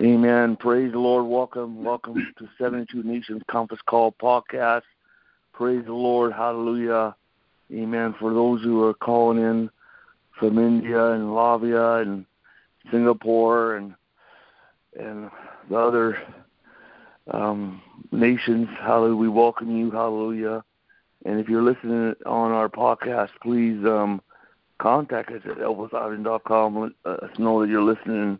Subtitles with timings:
[0.00, 0.54] Amen.
[0.54, 1.26] Praise the Lord.
[1.26, 4.82] Welcome, welcome to 72 Nations Conference Call podcast.
[5.52, 6.32] Praise the Lord.
[6.32, 7.16] Hallelujah.
[7.72, 8.14] Amen.
[8.20, 9.70] For those who are calling in
[10.38, 12.24] from India and Latvia and
[12.92, 13.94] Singapore and
[14.96, 15.30] and
[15.68, 16.18] the other
[17.32, 19.90] um, nations, hallelujah, we welcome you.
[19.90, 20.62] Hallelujah.
[21.24, 24.22] And if you're listening on our podcast, please um,
[24.78, 26.94] contact us at elvisisland.com.
[27.04, 28.38] Let us know that you're listening.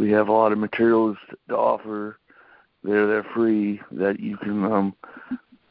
[0.00, 1.18] We have a lot of materials
[1.50, 2.18] to offer.
[2.82, 4.94] They're they're free that you can um,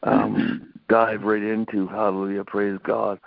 [0.03, 1.87] um, dive right into.
[1.87, 3.19] Hallelujah, praise God.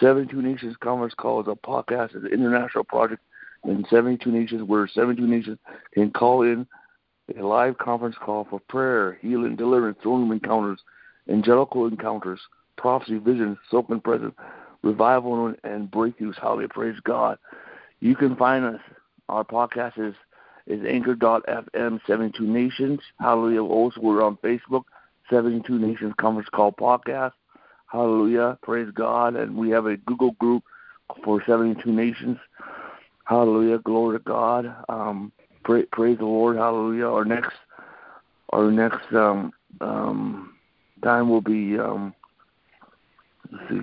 [0.00, 2.14] 72 Nations Conference Call is a podcast.
[2.14, 3.22] It's an international project
[3.64, 5.56] in 72 nations where 72 nations
[5.94, 6.66] can call in
[7.38, 10.80] a live conference call for prayer, healing, deliverance, throne room encounters,
[11.30, 12.40] angelical encounters,
[12.76, 14.34] prophecy, visions, soap and presence,
[14.82, 16.38] revival and breakthroughs.
[16.38, 16.68] Hallelujah.
[16.68, 17.38] Praise God.
[18.00, 18.80] You can find us.
[19.30, 20.14] Our podcast is
[20.66, 23.00] is anchor.fm 72 Nations.
[23.18, 23.62] Hallelujah.
[23.62, 24.84] Also, we're on Facebook,
[25.28, 27.32] 72 Nations Conference Call Podcast.
[27.86, 28.58] Hallelujah.
[28.62, 29.36] Praise God.
[29.36, 30.62] And we have a Google group
[31.24, 32.38] for 72 Nations.
[33.24, 33.78] Hallelujah.
[33.78, 34.74] Glory to God.
[34.88, 35.32] Um,
[35.64, 35.86] praise
[36.18, 36.56] the Lord.
[36.56, 37.06] Hallelujah.
[37.06, 37.52] Our next
[38.52, 40.54] our next um, um,
[41.02, 42.12] time will be um,
[43.52, 43.80] let's see.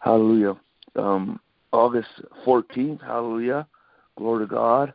[0.00, 0.56] Hallelujah.
[0.96, 1.40] Um,
[1.72, 2.08] August
[2.46, 3.02] 14th.
[3.02, 3.66] Hallelujah.
[4.16, 4.94] Glory to God.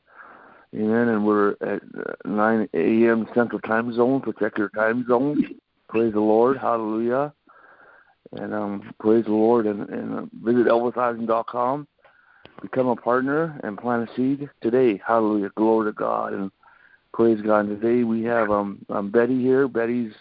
[0.73, 1.09] Amen.
[1.09, 1.81] And we're at
[2.25, 3.27] 9 a.m.
[3.35, 4.23] Central Time Zone.
[4.39, 5.59] Check your time zone.
[5.87, 6.57] Praise the Lord.
[6.57, 7.31] Hallelujah.
[8.31, 9.67] And um, praise the Lord.
[9.67, 11.87] And, and visit ElvisIsland.com.
[12.61, 14.99] Become a partner and plant a seed today.
[15.05, 15.51] Hallelujah.
[15.55, 16.33] Glory to God.
[16.33, 16.51] And
[17.13, 17.65] praise God.
[17.65, 19.67] And today we have um, um Betty here.
[19.67, 20.13] Betty's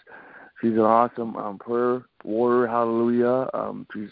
[0.61, 2.67] she's an awesome um, prayer warrior.
[2.67, 3.49] Hallelujah.
[3.55, 4.09] Um, she's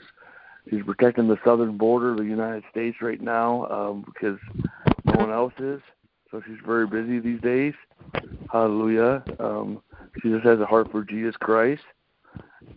[0.69, 4.39] she's protecting the southern border of the United States right now um, because
[5.05, 5.81] no one else is.
[6.31, 7.73] So she's very busy these days.
[8.51, 9.23] Hallelujah.
[9.39, 9.81] Um,
[10.21, 11.83] she just has a heart for Jesus Christ.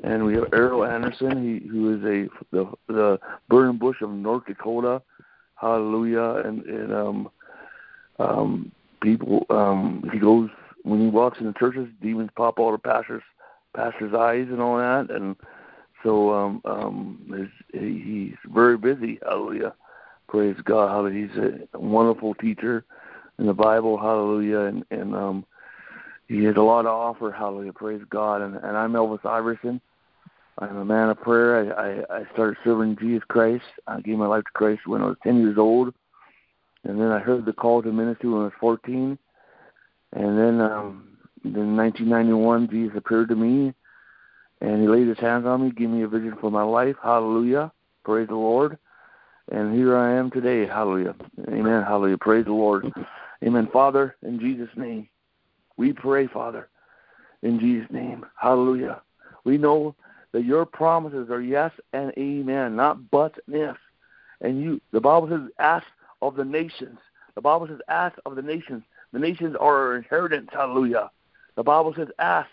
[0.03, 3.19] And we have Errol Anderson, he, who is a the, the
[3.49, 5.01] burning bush of North Dakota.
[5.55, 6.43] Hallelujah.
[6.45, 7.31] And, and um,
[8.19, 10.51] um, people, um, he goes
[10.83, 13.23] when he walks in the churches, demons pop out of pastors,
[13.75, 15.11] pastors' eyes and all that.
[15.11, 15.37] And
[16.03, 19.19] so um, um, he, he's very busy.
[19.23, 19.75] Hallelujah.
[20.29, 20.91] Praise God.
[20.91, 21.29] Hallelujah.
[21.29, 22.85] He's a wonderful teacher
[23.39, 25.45] in the Bible, hallelujah, and and um,
[26.29, 28.43] he has a lot to offer, hallelujah, praise God.
[28.43, 29.81] And and I'm Elvis Iverson.
[30.59, 31.75] I'm a man of prayer.
[31.77, 33.65] I, I I started serving Jesus Christ.
[33.87, 35.93] I gave my life to Christ when I was 10 years old,
[36.85, 39.19] and then I heard the call to ministry when I was 14,
[40.13, 41.09] and then um,
[41.45, 43.75] in 1991 Jesus appeared to me,
[44.61, 46.97] and He laid His hands on me, gave me a vision for my life.
[47.03, 47.73] Hallelujah,
[48.05, 48.79] praise the Lord.
[49.53, 50.67] And here I am today.
[50.67, 51.15] Hallelujah.
[51.49, 51.83] Amen.
[51.83, 52.17] Hallelujah.
[52.17, 52.91] Praise the Lord.
[53.45, 53.69] Amen.
[53.73, 55.09] Father, in Jesus' name,
[55.77, 56.69] we pray, Father,
[57.43, 58.25] in Jesus' name.
[58.37, 59.03] Hallelujah.
[59.45, 59.95] We know
[60.33, 63.77] that your promises are yes and amen, not but and if.
[64.41, 65.87] And you, the Bible says, ask
[66.23, 66.99] of the nations.
[67.35, 68.83] The Bible says, ask of the nations.
[69.13, 70.49] The nations are our inheritance.
[70.53, 71.11] Hallelujah.
[71.57, 72.49] The Bible says, ask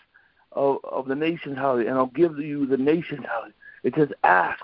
[0.52, 1.56] of, of the nations.
[1.56, 1.88] Hallelujah.
[1.88, 3.24] And I'll give you the nations.
[3.28, 3.54] Hallelujah.
[3.82, 4.62] It says, ask.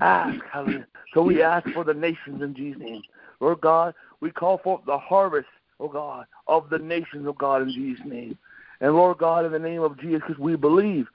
[0.00, 0.40] Ask.
[0.52, 0.86] Hallelujah.
[1.14, 3.02] So we ask for the nations in Jesus' name.
[3.40, 5.48] Lord God, we call forth the harvest,
[5.80, 8.38] oh God, of the nations, oh God, in Jesus' name.
[8.80, 11.08] And Lord God, in the name of Jesus, because we believe,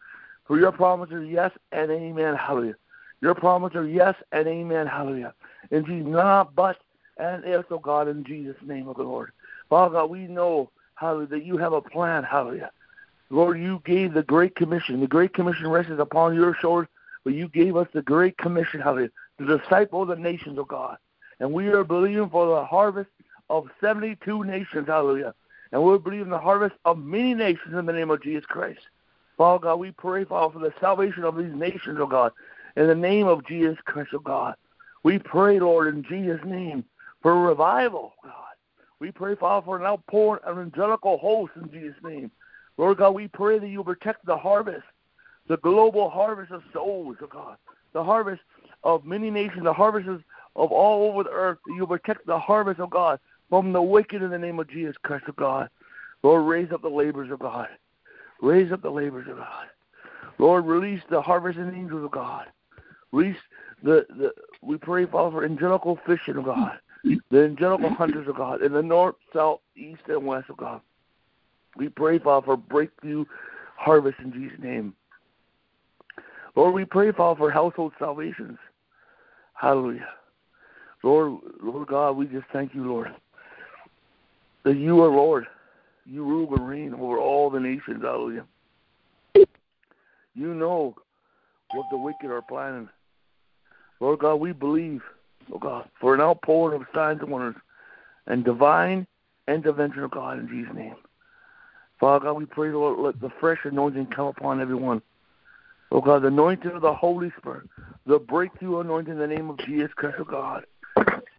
[0.45, 2.75] for your promises, yes and amen, hallelujah.
[3.21, 5.33] Your promises yes and amen, hallelujah.
[5.71, 6.77] In Jesus, not but
[7.17, 9.31] and if, oh God, in Jesus' name, oh Lord.
[9.69, 12.71] Father God, we know, hallelujah, that you have a plan, hallelujah.
[13.29, 14.99] Lord, you gave the Great Commission.
[14.99, 16.89] The Great Commission rests upon your shoulders,
[17.23, 20.97] but you gave us the Great Commission, hallelujah, to disciple the nations, oh God.
[21.39, 23.09] And we are believing for the harvest
[23.49, 24.87] of 72 nations.
[24.87, 25.33] Hallelujah.
[25.71, 28.79] And we're believing the harvest of many nations in the name of Jesus Christ.
[29.37, 32.31] Father God, we pray, Father, for the salvation of these nations, oh God.
[32.75, 34.55] In the name of Jesus Christ, oh God.
[35.03, 36.83] We pray, Lord, in Jesus' name,
[37.21, 38.33] for revival, God.
[38.99, 42.31] We pray, Father, for an outpouring of angelical host in Jesus' name.
[42.77, 44.85] Lord God, we pray that you protect the harvest,
[45.47, 47.57] the global harvest of souls, oh God.
[47.93, 48.41] The harvest
[48.83, 50.07] of many nations, the harvest
[50.57, 51.59] of all over the earth.
[51.67, 53.19] You protect the harvest of God
[53.49, 55.69] from the wicked in the name of Jesus Christ of God.
[56.23, 57.69] Lord, raise up the labors of God.
[58.41, 59.67] Raise up the labors of God.
[60.39, 62.47] Lord, release the harvesting angels of God.
[63.11, 63.37] Release
[63.83, 66.79] the, the we pray, Father, for angelical fishing of God.
[67.31, 70.81] The angelical hunters of God in the north, south, east, and west of God.
[71.77, 73.25] We pray, Father, for breakthrough
[73.77, 74.93] harvest in Jesus' name.
[76.55, 78.57] Lord, we pray, Father, for household salvations.
[79.53, 80.07] Hallelujah.
[81.03, 83.13] Lord, Lord God, we just thank you, Lord,
[84.63, 85.47] that you are Lord.
[86.05, 88.03] you rule and reign over all the nations.
[88.03, 88.45] Hallelujah.
[89.35, 90.95] You know
[91.71, 92.89] what the wicked are planning.
[93.99, 95.01] Lord God, we believe,
[95.53, 97.55] oh God, for an outpouring of signs and wonders
[98.27, 99.07] and divine
[99.47, 100.95] intervention of God in Jesus' name.
[101.99, 105.01] Father God, we pray, Lord, let the fresh anointing come upon everyone.
[105.91, 107.67] Oh God, the anointing of the Holy Spirit,
[108.05, 110.65] the breakthrough anointing in the name of Jesus Christ, oh God.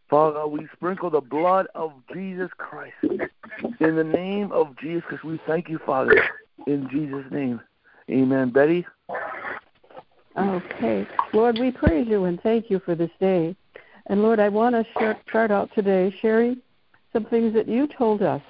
[0.08, 2.94] Father we sprinkle the blood of Jesus Christ.
[3.02, 6.22] In the name of Jesus we thank you, Father,
[6.66, 7.60] in Jesus' name.
[8.10, 8.50] Amen.
[8.50, 8.86] Betty?
[10.36, 11.06] Okay.
[11.32, 13.54] Lord, we praise you and thank you for this day.
[14.06, 16.58] And Lord, I want to start out today sharing
[17.12, 18.42] some things that you told us.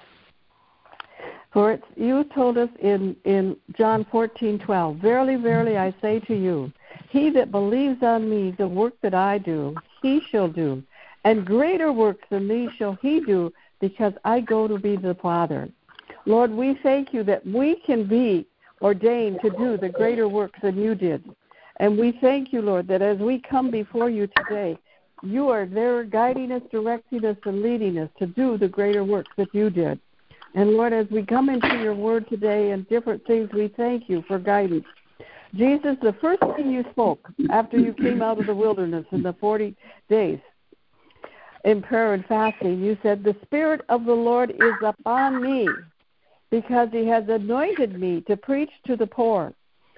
[1.53, 6.35] For it's, you told us in, in John 14, 12, Verily, verily, I say to
[6.35, 6.71] you,
[7.09, 10.83] he that believes on me, the work that I do, he shall do.
[11.25, 15.69] And greater works than these shall he do, because I go to be the Father.
[16.27, 18.47] Lord, we thank you that we can be
[18.83, 21.25] ordained to do the greater works than you did.
[21.81, 24.79] And we thank you, Lord, that as we come before you today,
[25.23, 29.31] you are there guiding us, directing us, and leading us to do the greater works
[29.37, 29.99] that you did.
[30.55, 34.23] And Lord, as we come into your word today and different things, we thank you
[34.27, 34.87] for guidance.
[35.55, 39.35] Jesus, the first thing you spoke after you came out of the wilderness in the
[39.35, 39.75] 40
[40.09, 40.39] days
[41.65, 45.69] in prayer and fasting, you said, The Spirit of the Lord is upon me
[46.51, 49.53] because he has anointed me to preach to the poor.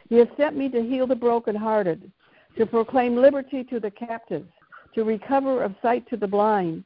[0.09, 2.11] He has sent me to heal the brokenhearted,
[2.57, 4.49] to proclaim liberty to the captives,
[4.95, 6.85] to recover of sight to the blind,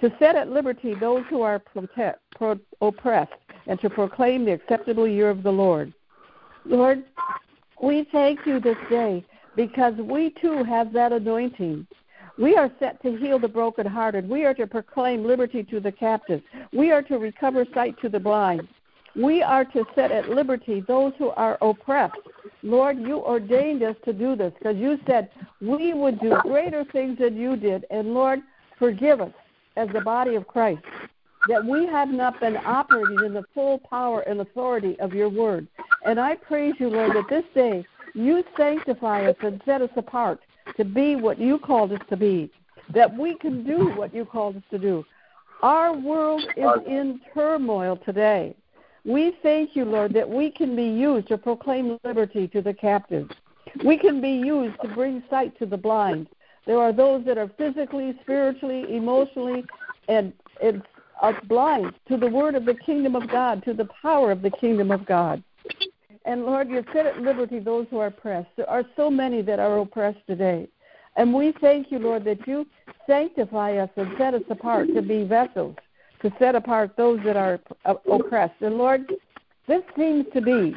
[0.00, 3.32] to set at liberty those who are protect, pro- oppressed,
[3.66, 5.92] and to proclaim the acceptable year of the Lord.
[6.64, 7.04] Lord,
[7.80, 9.24] we thank you this day
[9.54, 11.86] because we too have that anointing.
[12.38, 14.28] We are set to heal the brokenhearted.
[14.28, 16.42] We are to proclaim liberty to the captives.
[16.72, 18.68] We are to recover sight to the blind.
[19.14, 22.16] We are to set at liberty those who are oppressed.
[22.62, 25.30] Lord, you ordained us to do this because you said
[25.62, 27.86] we would do greater things than you did.
[27.90, 28.40] And Lord,
[28.78, 29.32] forgive us
[29.76, 30.82] as the body of Christ
[31.48, 35.66] that we have not been operating in the full power and authority of your word.
[36.04, 37.84] And I praise you, Lord, that this day
[38.14, 40.40] you sanctify us and set us apart
[40.76, 42.50] to be what you called us to be,
[42.90, 45.04] that we can do what you called us to do.
[45.62, 48.54] Our world is in turmoil today.
[49.04, 53.34] We thank you, Lord, that we can be used to proclaim liberty to the captives.
[53.84, 56.28] We can be used to bring sight to the blind.
[56.66, 59.64] There are those that are physically, spiritually, emotionally,
[60.08, 60.82] and, and
[61.20, 64.50] are blind to the word of the kingdom of God, to the power of the
[64.50, 65.42] kingdom of God.
[66.26, 68.48] And Lord, you set at liberty those who are oppressed.
[68.56, 70.68] There are so many that are oppressed today.
[71.16, 72.66] And we thank you, Lord, that you
[73.06, 75.76] sanctify us and set us apart to be vessels
[76.22, 77.60] to set apart those that are
[78.10, 78.60] oppressed.
[78.60, 79.12] And Lord,
[79.68, 80.74] this seems to be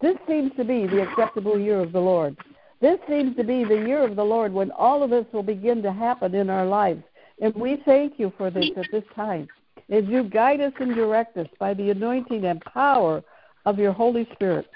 [0.00, 2.36] this seems to be the acceptable year of the Lord.
[2.80, 5.80] This seems to be the year of the Lord when all of this will begin
[5.82, 7.04] to happen in our lives.
[7.40, 9.46] And we thank you for this at this time.
[9.90, 13.22] As you guide us and direct us by the anointing and power
[13.64, 14.66] of your Holy Spirit.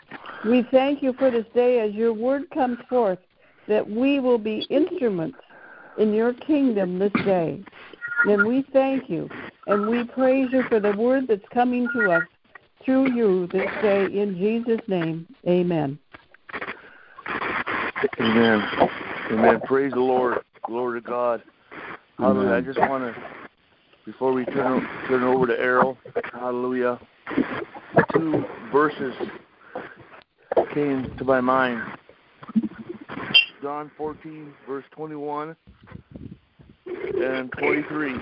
[0.44, 3.18] We thank you for this day as your word comes forth
[3.68, 5.38] that we will be instruments
[5.98, 7.62] in your kingdom this day.
[8.28, 9.28] And we thank you
[9.66, 12.22] and we praise you for the word that's coming to us
[12.84, 15.26] through you this day in Jesus' name.
[15.48, 15.98] Amen.
[18.20, 18.62] Amen.
[19.32, 19.60] Amen.
[19.66, 20.38] Praise the Lord.
[20.66, 21.42] Glory to God.
[22.18, 22.54] Hallelujah.
[22.54, 23.22] I just want to,
[24.04, 25.98] before we turn turn over to Errol,
[26.32, 26.98] Hallelujah.
[28.12, 29.14] Two verses
[30.74, 31.82] came to my mind.
[33.62, 35.56] John 14, verse 21
[36.86, 38.14] and 23.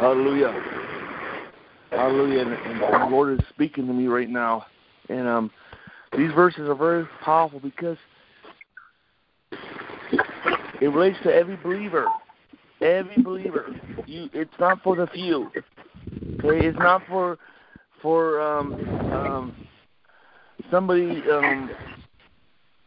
[0.00, 0.52] Hallelujah.
[1.90, 2.40] Hallelujah.
[2.40, 4.66] And, and, the Lord is speaking to me right now.
[5.08, 5.50] And um,
[6.16, 7.96] these verses are very powerful because
[10.80, 12.06] it relates to every believer.
[12.80, 13.74] Every believer.
[14.06, 15.50] You it's not for the few.
[16.44, 16.66] Okay?
[16.66, 17.38] It's not for
[18.02, 18.74] for um
[19.12, 19.66] um
[20.70, 21.70] somebody um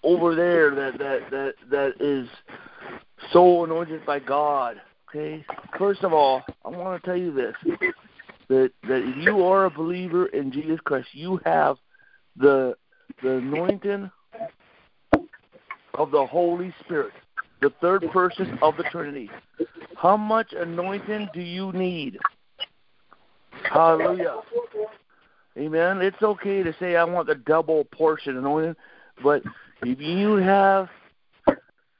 [0.03, 2.27] over there that that that that is
[3.31, 4.77] so anointed by God
[5.09, 5.45] Okay.
[5.77, 7.55] First of all, I want to tell you this:
[8.50, 11.77] that that if you are a believer in Jesus Christ, you have
[12.36, 12.75] the
[13.24, 14.12] the anointing
[15.93, 17.13] of the Holy Spirit,
[17.62, 19.29] the third person of the Trinity.
[19.95, 22.19] How much anointing do you need?
[23.71, 24.41] Hallelujah.
[25.57, 26.01] Amen.
[26.01, 28.75] It's okay to say I want the double portion anointing,
[29.24, 29.41] but
[29.81, 30.89] if you have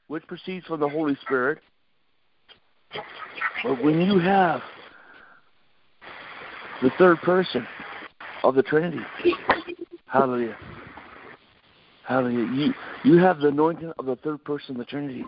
[0.06, 1.58] which proceeds from the Holy Spirit,
[3.62, 4.62] but when you have
[6.80, 7.66] the third person,
[8.44, 9.00] of the Trinity.
[10.06, 10.56] Hallelujah.
[12.06, 12.52] Hallelujah.
[12.54, 15.24] You you have the anointing of the third person of the Trinity.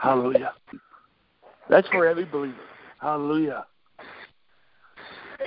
[0.00, 0.52] Hallelujah.
[1.68, 2.56] That's for every believer.
[3.00, 3.66] Hallelujah.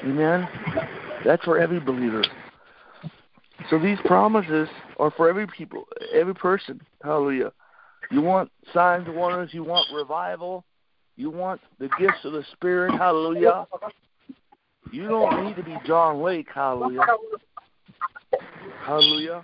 [0.04, 0.48] Amen.
[1.25, 2.24] That's for every believer.
[3.70, 6.82] So these promises are for every people, every person.
[7.04, 7.51] Hallelujah.
[8.12, 9.54] You want signs and wonders.
[9.54, 10.63] You want revival.
[11.16, 12.94] You want the gifts of the Spirit.
[12.94, 13.68] Hallelujah.
[14.92, 16.48] You don't need to be John Lake.
[16.54, 17.01] Hallelujah.
[18.86, 19.44] Hallelujah.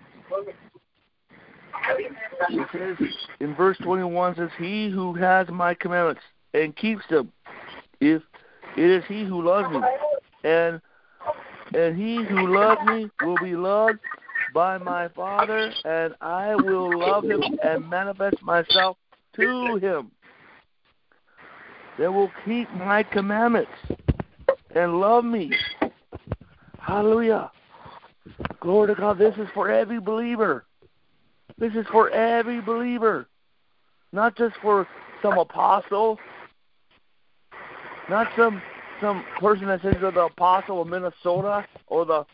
[2.50, 3.08] It says
[3.40, 6.22] in verse 21 says, He who has my commandments
[6.54, 7.32] and keeps them,
[8.00, 8.22] if
[8.78, 9.82] it is he who loves me,
[10.44, 10.82] and
[11.74, 14.00] and he who loves me will be loved
[14.54, 18.98] by my Father, and I will love him and manifest myself
[19.36, 20.12] to him.
[21.98, 23.72] They will keep my commandments
[24.76, 25.52] and love me.
[26.80, 27.52] Hallelujah.
[28.60, 29.18] Glory to God.
[29.18, 30.66] This is for every believer.
[31.58, 33.28] This is for every believer.
[34.12, 34.88] Not just for
[35.22, 36.20] some apostle.
[38.10, 38.62] Not some
[39.02, 42.26] some person that says they're the apostle of Minnesota or the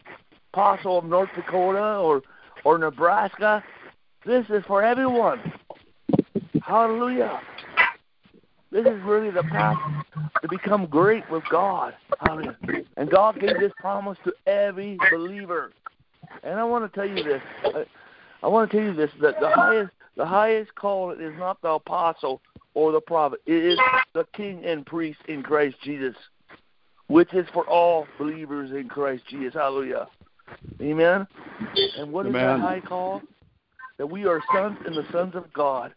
[0.53, 2.21] apostle of North Dakota or
[2.65, 3.63] or Nebraska.
[4.25, 5.53] This is for everyone.
[6.61, 7.39] Hallelujah.
[8.71, 9.77] This is really the path
[10.41, 11.95] to become great with God.
[12.19, 12.83] Hallelujah.
[12.97, 15.71] And God gave this promise to every believer.
[16.43, 17.41] And I want to tell you this.
[17.63, 17.85] I,
[18.43, 21.69] I want to tell you this that the highest the highest call is not the
[21.69, 22.41] apostle
[22.73, 23.39] or the prophet.
[23.45, 23.79] It is
[24.13, 26.15] the king and priest in Christ Jesus,
[27.09, 29.55] which is for all believers in Christ Jesus.
[29.55, 30.07] Hallelujah.
[30.81, 31.27] Amen.
[31.97, 32.45] And what is Amen.
[32.45, 33.21] that high call?
[33.97, 35.93] That we are sons and the sons of God,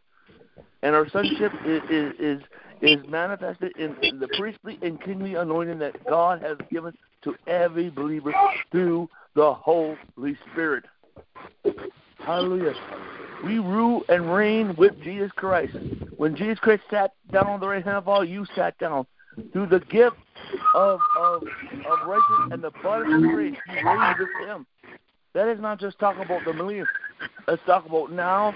[0.82, 2.42] and our sonship is is is,
[2.80, 6.92] is manifested in, in the priestly and kingly anointing that God has given
[7.22, 8.34] to every believer
[8.72, 10.84] through the Holy Spirit.
[12.18, 12.74] Hallelujah.
[13.44, 15.76] We rule and reign with Jesus Christ.
[16.16, 19.06] When Jesus Christ sat down on the right hand of all, you sat down.
[19.52, 20.16] Through the gift
[20.74, 24.66] of of of righteousness and the blood of grace, you reign with Him.
[25.34, 26.86] That is not just talking about the millennium.
[27.46, 28.54] Let's talk about now,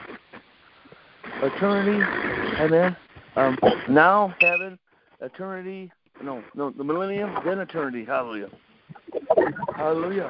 [1.43, 2.05] eternity,
[2.59, 2.97] and then
[3.37, 4.79] um, now heaven,
[5.21, 5.91] eternity.
[6.23, 8.05] No, no, the millennium, then eternity.
[8.05, 8.51] Hallelujah.
[9.77, 10.29] Hallelujah.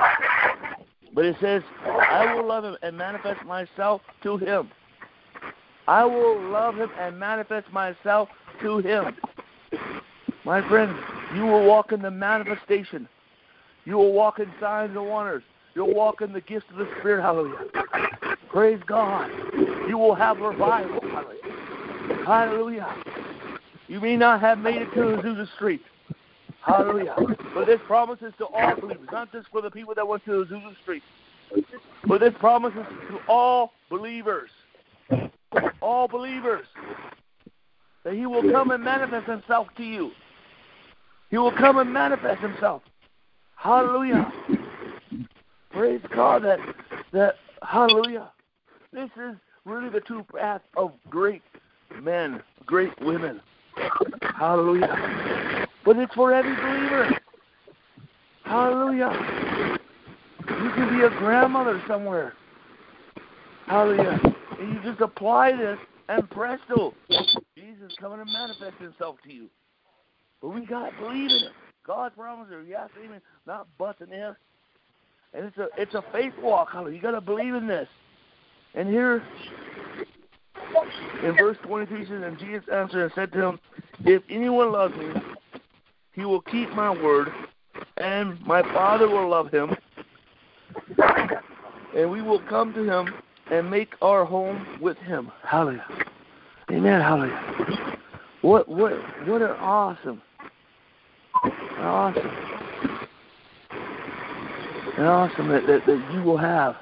[1.12, 4.71] But it says, I will love him and manifest myself to him.
[5.88, 8.29] I will love him and manifest myself
[8.61, 9.17] to him.
[10.47, 10.97] My friends,
[11.35, 13.09] you will walk in the manifestation.
[13.85, 15.43] You will walk in signs and wonders.
[15.75, 17.21] You'll walk in the gifts of the Spirit.
[17.21, 17.67] Hallelujah.
[18.49, 19.29] Praise God.
[19.88, 21.00] You will have revival.
[21.00, 22.25] Hallelujah.
[22.25, 22.95] Hallelujah.
[23.88, 25.83] You may not have made it to Azusa Street.
[26.65, 27.17] Hallelujah.
[27.53, 30.45] But this promise is to all believers, not just for the people that went to
[30.45, 31.03] Azusa Street.
[32.07, 34.50] But this promise is to all believers.
[35.83, 36.67] All believers.
[38.05, 40.12] That he will come and manifest himself to you.
[41.30, 42.83] He will come and manifest himself.
[43.56, 44.33] Hallelujah.
[45.71, 46.59] Praise God that
[47.12, 48.30] that hallelujah.
[48.92, 51.42] This is really the true path of great
[52.02, 53.40] men, great women.
[54.38, 55.66] Hallelujah.
[55.85, 57.11] But it's for every believer.
[58.45, 59.12] Hallelujah.
[60.49, 62.35] You can be a grandmother somewhere.
[63.66, 64.21] Hallelujah.
[64.61, 65.78] And you just apply this
[66.09, 66.95] and presto.
[67.56, 69.49] Jesus coming to manifest himself to you.
[70.47, 71.53] But we gotta believe in it.
[71.85, 74.12] God's promise are yes, even not but and.
[74.12, 74.37] And
[75.35, 76.69] it's a it's a faith walk.
[76.73, 77.88] You gotta believe in this.
[78.76, 79.25] And here
[81.25, 83.59] in verse 23 says, And Jesus answered and said to him,
[84.05, 85.15] If anyone loves me,
[86.12, 87.26] he will keep my word,
[87.97, 89.75] and my Father will love him,
[91.97, 93.12] and we will come to him
[93.50, 95.33] and make our home with him.
[95.43, 95.85] Hallelujah.
[96.71, 97.00] Amen.
[97.00, 97.99] Hallelujah.
[98.43, 98.93] What what
[99.26, 100.23] what an awesome,
[101.76, 102.30] an awesome,
[104.99, 106.76] an awesome that, that, that you will have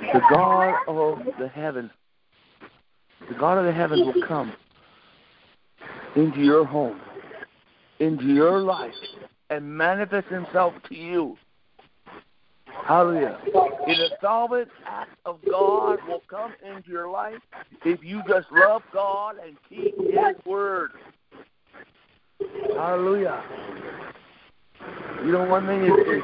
[0.00, 1.90] the God of the heaven
[3.28, 4.52] the God of the heavens will come
[6.14, 7.00] into your home,
[7.98, 8.94] into your life,
[9.50, 11.36] and manifest himself to you.
[12.84, 13.38] Hallelujah.
[13.88, 17.40] A sovereign act of God will come into your life
[17.84, 20.92] if you just love God and keep his word.
[22.40, 23.42] Hallelujah.
[25.24, 26.22] You know, one thing is, is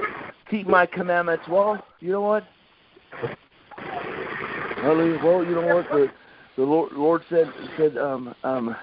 [0.50, 1.44] keep my commandments.
[1.48, 2.44] Well, you know what?
[4.76, 5.20] Hallelujah.
[5.24, 5.88] Well, you know what?
[5.90, 6.08] The,
[6.56, 8.76] the Lord, Lord said said um um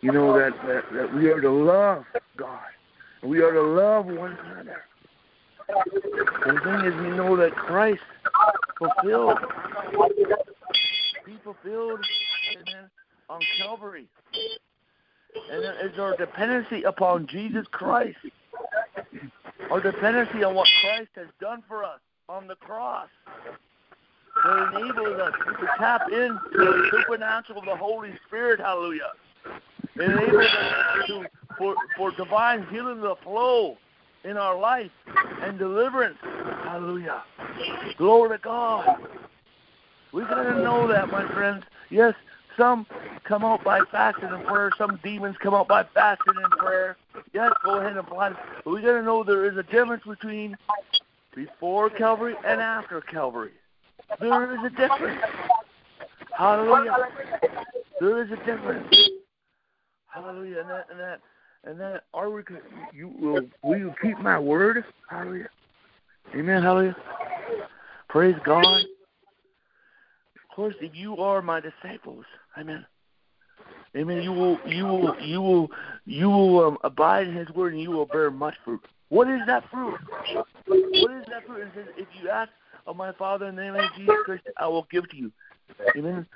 [0.00, 2.04] you know that, that that we are to love
[2.36, 2.60] God.
[3.22, 4.82] We are to love one another.
[5.68, 8.00] The thing is, we know that Christ
[8.78, 9.38] fulfilled,
[11.26, 12.00] He fulfilled,
[13.28, 14.06] on Calvary.
[15.50, 18.18] And it is our dependency upon Jesus Christ,
[19.70, 23.08] our dependency on what Christ has done for us on the cross
[24.44, 28.60] that enables us to tap into the supernatural of the Holy Spirit.
[28.60, 29.12] Hallelujah.
[29.96, 31.24] It enables us to
[31.58, 33.76] for, for divine healing to flow
[34.24, 34.90] in our life
[35.42, 36.18] and deliverance.
[36.64, 37.22] Hallelujah.
[37.96, 38.86] Glory to God.
[40.12, 41.64] We gotta know that, my friends.
[41.90, 42.14] Yes,
[42.56, 42.86] some
[43.24, 44.70] come out by fasting and prayer.
[44.78, 46.96] Some demons come out by fasting and prayer.
[47.32, 48.32] Yes, go ahead and apply.
[48.64, 50.56] But we gotta know there is a difference between
[51.34, 53.52] before Calvary and after Calvary.
[54.20, 55.20] There is a difference.
[56.36, 56.96] Hallelujah.
[58.00, 58.94] There is a difference.
[60.06, 60.60] Hallelujah.
[60.60, 61.20] And that and that
[61.64, 62.42] and that are we
[62.92, 64.84] you will will you keep my word?
[65.10, 65.48] Hallelujah.
[66.34, 66.62] Amen.
[66.62, 66.96] Hallelujah.
[68.08, 68.82] Praise God.
[70.56, 72.24] Course, if you are my disciples,
[72.58, 72.86] Amen.
[73.94, 74.22] Amen.
[74.22, 75.70] You will you will you will
[76.06, 78.80] you will um, abide in His word, and you will bear much fruit.
[79.10, 79.98] What is that fruit?
[80.66, 81.60] What is that fruit?
[81.60, 82.50] It says, if you ask
[82.86, 85.30] of my Father in the name of Jesus Christ, I will give to you.
[85.94, 86.26] Amen.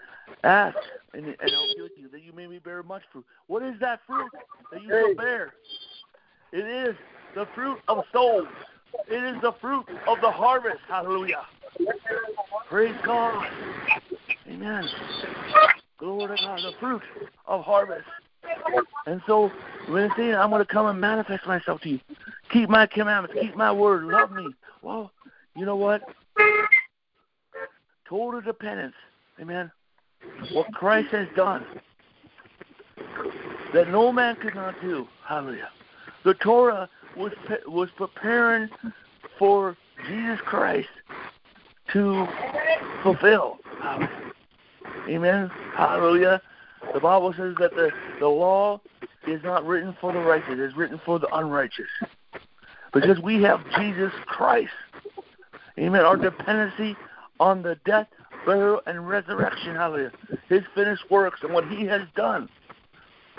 [0.44, 0.76] Ask,
[1.14, 3.24] and, and I'll give to you, that you may be bear much fruit.
[3.46, 4.30] What is that fruit
[4.70, 5.54] that you will bear?
[6.52, 6.94] It is
[7.34, 8.48] the fruit of souls.
[9.10, 10.80] It is the fruit of the harvest.
[10.88, 11.46] Hallelujah.
[12.68, 13.46] Praise God.
[14.48, 14.84] Amen.
[15.98, 16.58] Glory to God.
[16.58, 17.02] The fruit
[17.46, 18.06] of harvest.
[19.06, 19.50] And so
[19.88, 22.00] when it's saying I'm going to come and manifest myself to you,
[22.52, 24.46] keep my commandments, keep my word, love me.
[24.82, 25.10] Well,
[25.56, 26.02] you know what?
[28.08, 28.94] Total dependence.
[29.40, 29.70] Amen.
[30.52, 31.64] What Christ has done
[33.72, 35.06] that no man could not do.
[35.26, 35.70] Hallelujah.
[36.24, 37.32] The Torah was
[37.66, 38.68] was preparing
[39.38, 39.76] for
[40.08, 40.88] Jesus Christ
[41.92, 42.26] to
[43.02, 43.58] fulfill.
[45.08, 45.50] Amen.
[45.74, 46.40] Hallelujah.
[46.94, 48.80] The Bible says that the, the law
[49.26, 51.88] is not written for the righteous, it's written for the unrighteous.
[52.92, 54.72] Because we have Jesus Christ.
[55.78, 56.04] Amen.
[56.04, 56.96] Our dependency
[57.38, 58.08] on the death,
[58.44, 59.76] burial, and resurrection.
[59.76, 60.12] Hallelujah.
[60.48, 62.48] His finished works and what he has done.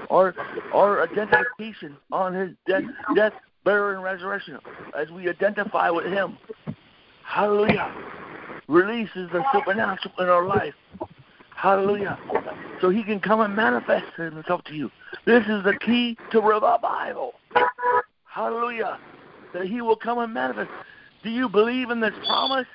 [0.10, 0.34] Our
[0.74, 2.84] our identification on his death,
[3.16, 3.34] death,
[3.64, 4.58] burial, and resurrection
[4.98, 6.38] as we identify with him.
[7.24, 7.94] Hallelujah.
[8.72, 10.74] Releases the supernatural in our life.
[11.54, 12.18] Hallelujah.
[12.80, 14.90] So he can come and manifest himself to you.
[15.26, 17.34] This is the key to revival.
[18.24, 18.98] Hallelujah.
[19.54, 20.70] That he will come and manifest.
[21.22, 22.66] Do you believe in this promise?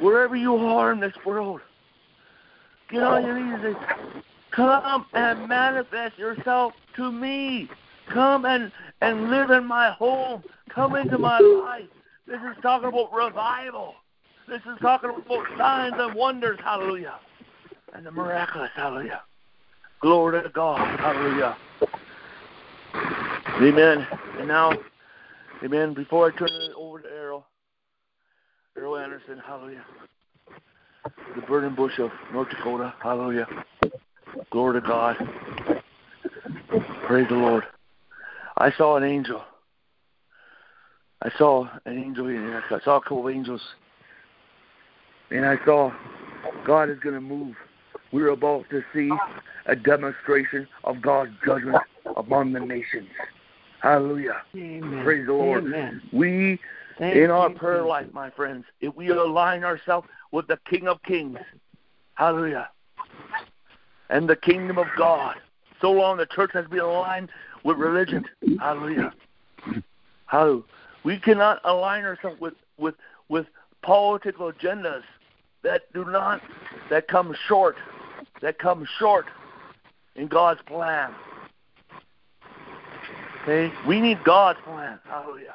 [0.00, 1.60] Wherever you are in this world,
[2.90, 7.70] get on your knees and say, Come and manifest yourself to me.
[8.12, 10.42] Come and, and live in my home.
[10.74, 11.88] Come into my life.
[12.26, 13.94] This is talking about revival.
[14.48, 17.16] This is talking about signs and wonders, hallelujah.
[17.92, 19.20] And the miraculous, hallelujah.
[20.00, 21.54] Glory to God, hallelujah.
[23.60, 24.06] Amen.
[24.38, 24.72] And now,
[25.62, 27.44] amen, before I turn it over to Errol,
[28.74, 29.84] Errol Anderson, hallelujah.
[31.36, 33.46] The burning bush of North Dakota, hallelujah.
[34.50, 35.16] Glory to God.
[37.06, 37.64] Praise the Lord.
[38.56, 39.42] I saw an angel.
[41.20, 43.60] I saw an angel, I saw a couple of angels
[45.30, 45.92] and I saw
[46.64, 47.56] God is going to move.
[48.12, 49.10] We're about to see
[49.66, 51.82] a demonstration of God's judgment
[52.16, 53.08] among the nations.
[53.82, 54.42] Hallelujah.
[54.56, 55.04] Amen.
[55.04, 55.64] Praise the Lord.
[55.64, 56.02] Amen.
[56.12, 56.58] We,
[56.98, 61.02] Thank in our prayer life, my friends, if we align ourselves with the King of
[61.02, 61.38] Kings,
[62.14, 62.68] hallelujah,
[64.10, 65.36] and the kingdom of God,
[65.80, 67.28] so long the church has been aligned
[67.62, 68.24] with religion,
[68.58, 69.12] hallelujah.
[70.26, 70.64] Hallelujah.
[71.04, 72.94] We cannot align ourselves with, with,
[73.28, 73.46] with
[73.82, 75.02] political agendas
[75.62, 76.40] that do not
[76.90, 77.76] that come short
[78.40, 79.26] that come short
[80.14, 81.12] in God's plan.
[83.42, 83.72] Okay?
[83.86, 84.98] We need God's plan.
[85.04, 85.54] Hallelujah.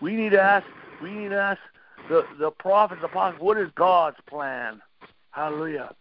[0.00, 0.66] We need to ask
[1.02, 1.60] we need to ask
[2.08, 4.82] the, the prophets, the apostles, what is God's plan?
[5.30, 5.94] Hallelujah.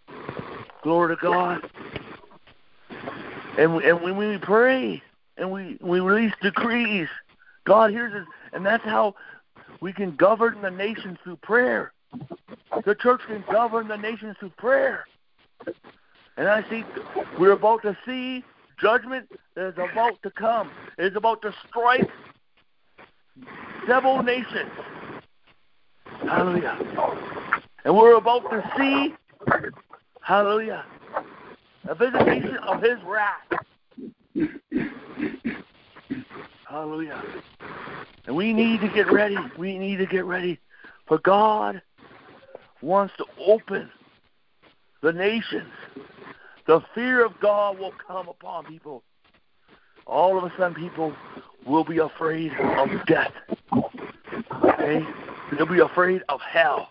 [0.81, 1.69] Glory to God.
[3.57, 5.01] And and when we pray
[5.37, 7.07] and we, we release decrees,
[7.65, 9.15] God hears us and that's how
[9.81, 11.93] we can govern the nations through prayer.
[12.85, 15.05] The church can govern the nations through prayer.
[16.37, 16.83] And I see
[17.39, 18.43] we're about to see
[18.81, 20.71] judgment that is about to come.
[20.97, 22.09] It is about to strike
[23.87, 24.71] several nations.
[26.05, 26.77] Hallelujah.
[27.85, 29.13] And we're about to see,
[30.21, 30.85] hallelujah,
[31.87, 33.41] a visitation of his wrath.
[36.67, 37.21] Hallelujah.
[38.25, 39.37] And we need to get ready.
[39.57, 40.59] We need to get ready.
[41.07, 41.81] For God
[42.83, 43.89] wants to open
[45.01, 45.71] the nations.
[46.67, 49.03] The fear of God will come upon people.
[50.05, 51.15] All of a sudden, people
[51.65, 53.31] will be afraid of death.
[53.73, 55.05] Okay?
[55.51, 56.89] They'll be afraid of hell,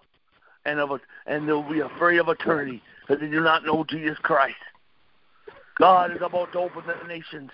[0.65, 4.57] and of and they'll be afraid of eternity because they do not know Jesus Christ.
[5.79, 7.51] God is about to open the nations.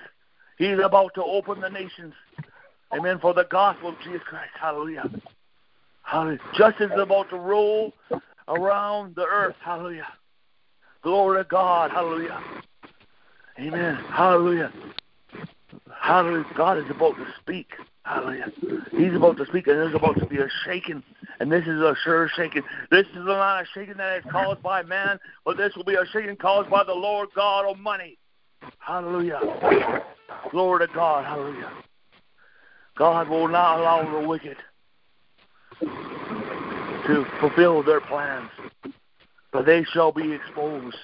[0.59, 2.15] He's about to open the nations.
[2.93, 3.19] Amen.
[3.21, 4.51] For the gospel of Jesus Christ.
[4.61, 5.09] Hallelujah.
[6.09, 6.41] Hallelujah.
[6.55, 7.93] Justice is about to roll
[8.49, 9.57] around the earth.
[9.63, 10.07] Hallelujah.
[11.03, 11.91] Glory to God.
[11.91, 12.41] Hallelujah.
[13.59, 13.97] Amen.
[14.11, 14.73] Hallelujah.
[16.01, 16.47] Hallelujah.
[16.57, 17.67] God is about to speak.
[18.05, 18.51] Hallelujah.
[18.93, 21.03] He's about to speak, and there's about to be a shaking,
[21.41, 22.63] and this is a sure shaking.
[22.91, 26.07] This is not a shaking that is caused by man, but this will be a
[26.11, 28.17] shaking caused by the Lord God Almighty.
[28.79, 29.41] Hallelujah.
[30.51, 31.27] Glory to God.
[31.27, 31.71] Hallelujah.
[32.97, 34.57] God will not allow the wicked
[35.81, 38.51] to fulfill their plans,
[39.53, 40.97] but they shall be exposed,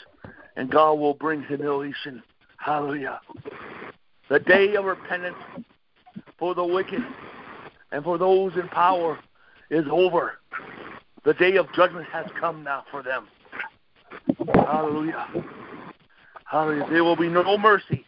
[0.57, 2.23] and God will bring humiliation.
[2.59, 3.21] Hallelujah.
[4.29, 5.37] The day of repentance
[6.39, 7.03] for the wicked
[7.93, 9.19] and for those in power
[9.71, 10.39] is over.
[11.25, 13.29] The day of judgment has come now for them.
[14.55, 15.27] Hallelujah.
[16.45, 16.87] Hallelujah.
[16.91, 18.05] There will be no mercy.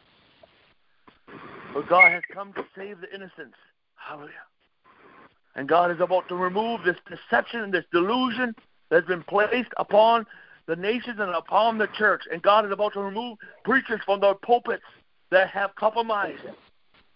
[1.72, 3.57] But God has come to save the innocents.
[3.96, 4.33] Hallelujah.
[5.57, 8.55] And God is about to remove this deception and this delusion
[8.90, 10.27] that's been placed upon
[10.66, 12.23] the nations and upon the church.
[12.31, 14.85] And God is about to remove preachers from their pulpits
[15.31, 16.42] that have compromised.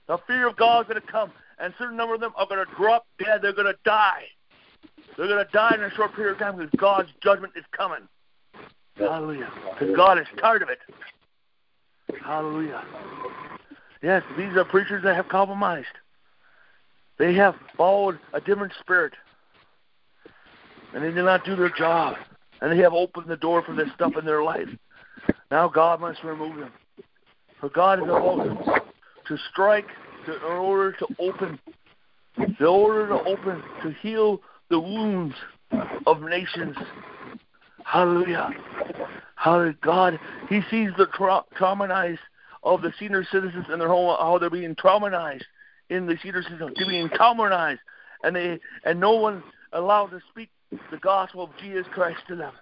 [0.08, 2.46] The fear of God is going to come, and a certain number of them are
[2.46, 3.42] going to drop dead.
[3.42, 4.24] They're going to die.
[5.16, 8.08] They're going to die in a short period of time because God's judgment is coming.
[8.96, 9.50] Hallelujah.
[9.78, 10.78] Because God is tired of it.
[12.24, 12.82] Hallelujah.
[14.02, 15.86] Yes, these are preachers that have compromised.
[17.20, 19.12] They have followed a different spirit.
[20.94, 22.14] And they did not do their job.
[22.62, 24.68] And they have opened the door for this stuff in their life.
[25.50, 26.72] Now God must remove them.
[27.60, 28.82] For God is about
[29.28, 29.84] to strike
[30.24, 31.58] to, in order to open,
[32.38, 35.34] in order to open, to heal the wounds
[36.06, 36.74] of nations.
[37.84, 38.48] Hallelujah.
[39.34, 39.76] Hallelujah.
[39.82, 42.18] God, He sees the tra- traumatized
[42.62, 45.44] of the senior citizens in their home, how they're being traumatized
[45.90, 47.78] in the Cedar system they're being traumatized,
[48.24, 50.48] and they and no one allowed to speak
[50.90, 52.52] the gospel of Jesus Christ to them.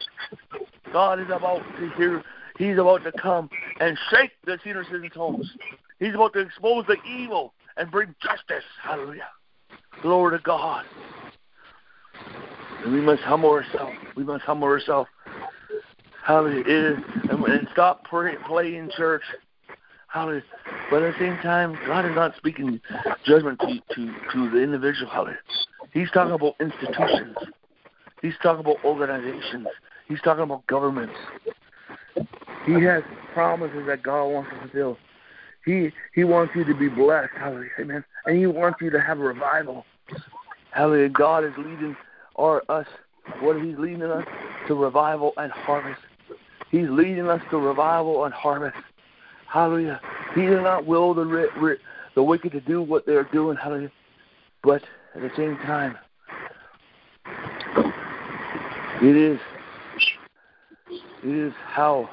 [0.93, 2.25] God is about to hear
[2.59, 3.49] He's about to come
[3.81, 5.49] and shake the senior citizens' homes.
[6.01, 8.64] He's about to expose the evil and bring justice.
[8.83, 9.29] Hallelujah.
[10.03, 10.85] Glory to God.
[12.85, 13.97] And we must humble ourselves.
[14.17, 15.09] We must humble ourselves.
[16.25, 17.03] Hallelujah.
[17.31, 19.23] And, and stop pray, playing church.
[20.09, 20.43] Hallelujah.
[20.90, 22.81] But at the same time, God is not speaking
[23.27, 25.11] judgment to, to, to the individual.
[25.11, 25.38] Hallelujah.
[25.92, 27.37] He's talking about institutions.
[28.22, 29.68] He's talking about organizations.
[30.09, 31.14] He's talking about governments.
[32.66, 33.03] He has
[33.35, 34.98] promises that God wants to fulfill.
[35.64, 38.05] He He wants you to be blessed, hallelujah, amen.
[38.27, 39.85] And He wants you to have a revival.
[40.70, 41.11] Hallelujah.
[41.11, 41.96] God is leading
[42.37, 42.87] our us.
[43.40, 44.24] What He's leading us
[44.66, 46.01] to revival and harvest.
[46.70, 48.77] He's leading us to revival and harvest.
[49.51, 50.01] Hallelujah.
[50.35, 51.79] He does not will the
[52.15, 53.57] the wicked to do what they're doing.
[53.57, 53.91] Hallelujah.
[54.63, 54.83] But
[55.15, 55.97] at the same time,
[59.03, 59.39] it is
[61.25, 62.11] it is how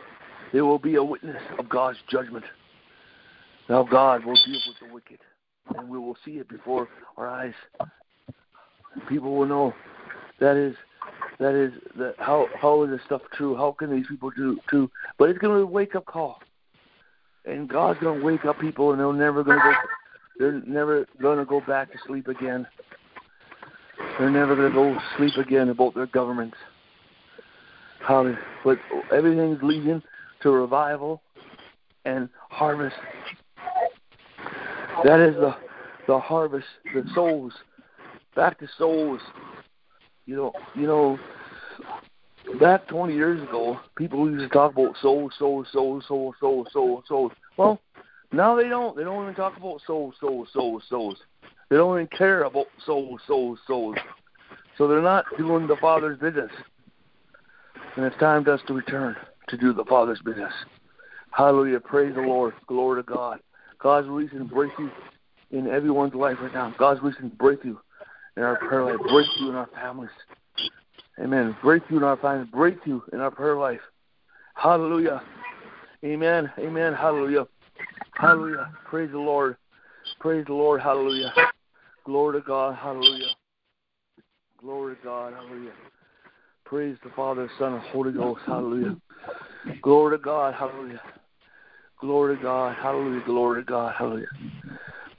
[0.54, 2.46] there will be a witness of God's judgment.
[3.68, 5.20] Now God will deal with the wicked,
[5.76, 7.54] and we will see it before our eyes.
[9.10, 9.74] People will know
[10.40, 10.76] that is
[11.40, 13.56] that is that how how is this stuff true?
[13.56, 14.90] How can these people do true?
[15.18, 16.40] But it's going to be a wake up call,
[17.48, 19.74] and God's to wake up people, and they're never to go.
[20.38, 22.68] They're never to go back to sleep again.
[24.20, 26.58] They're never to go sleep again about their governments.
[28.00, 28.78] How, but
[29.14, 30.02] everything's leading
[30.42, 31.22] to revival
[32.04, 32.96] and harvest.
[35.04, 35.56] That is the
[36.08, 37.54] the harvest, the souls,
[38.36, 39.22] back to souls.
[40.26, 41.20] You know, you know,
[42.60, 47.04] back 20 years ago, people used to talk about souls, souls, souls, souls, souls, souls,
[47.08, 47.32] souls.
[47.58, 47.80] Well,
[48.32, 48.96] now they don't.
[48.96, 51.18] They don't even talk about souls, souls, souls, souls.
[51.70, 53.96] They don't even care about souls, souls, souls.
[54.78, 56.52] So they're not doing the Father's business.
[57.96, 59.16] And it's time for us to return
[59.50, 60.52] to do the Father's business.
[61.32, 61.80] Hallelujah.
[61.80, 62.54] Praise the Lord.
[62.68, 63.40] Glory to God.
[63.80, 64.90] God's releasing breakthrough
[65.52, 66.74] in everyone's life right now.
[66.78, 67.78] God's releasing breakthrough
[68.38, 70.10] in our prayer life, breakthrough in our families.
[71.20, 71.56] Amen.
[71.62, 73.80] Breakthrough in our families, breakthrough in our prayer life.
[74.56, 75.22] Hallelujah.
[76.04, 76.52] Amen.
[76.60, 76.94] Amen.
[76.94, 77.48] Hallelujah.
[78.14, 78.72] Hallelujah.
[78.86, 79.58] Praise the Lord.
[80.20, 80.82] Praise the Lord.
[80.82, 81.34] Hallelujah.
[82.06, 82.76] Glory to God.
[82.76, 83.30] Hallelujah.
[84.60, 85.34] Glory to God.
[85.34, 85.72] Hallelujah.
[86.66, 88.42] Praise the Father, Son, and Holy Ghost.
[88.46, 88.98] Hallelujah.
[89.82, 90.54] Glory to God.
[90.54, 91.02] Hallelujah.
[92.00, 92.76] Glory to God.
[92.76, 93.24] Hallelujah.
[93.26, 93.94] Glory to God.
[93.98, 94.28] Hallelujah.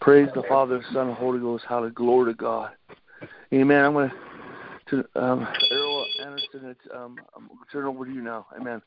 [0.01, 1.65] Praise the Father, Son, and Holy Ghost.
[1.69, 1.95] Hallelujah.
[1.95, 2.71] Glory to God.
[3.53, 3.85] Amen.
[3.85, 4.11] I'm going
[4.91, 5.47] to, um,
[6.27, 8.47] Anderson, it's, um, to turn over to you now.
[8.59, 8.83] Amen.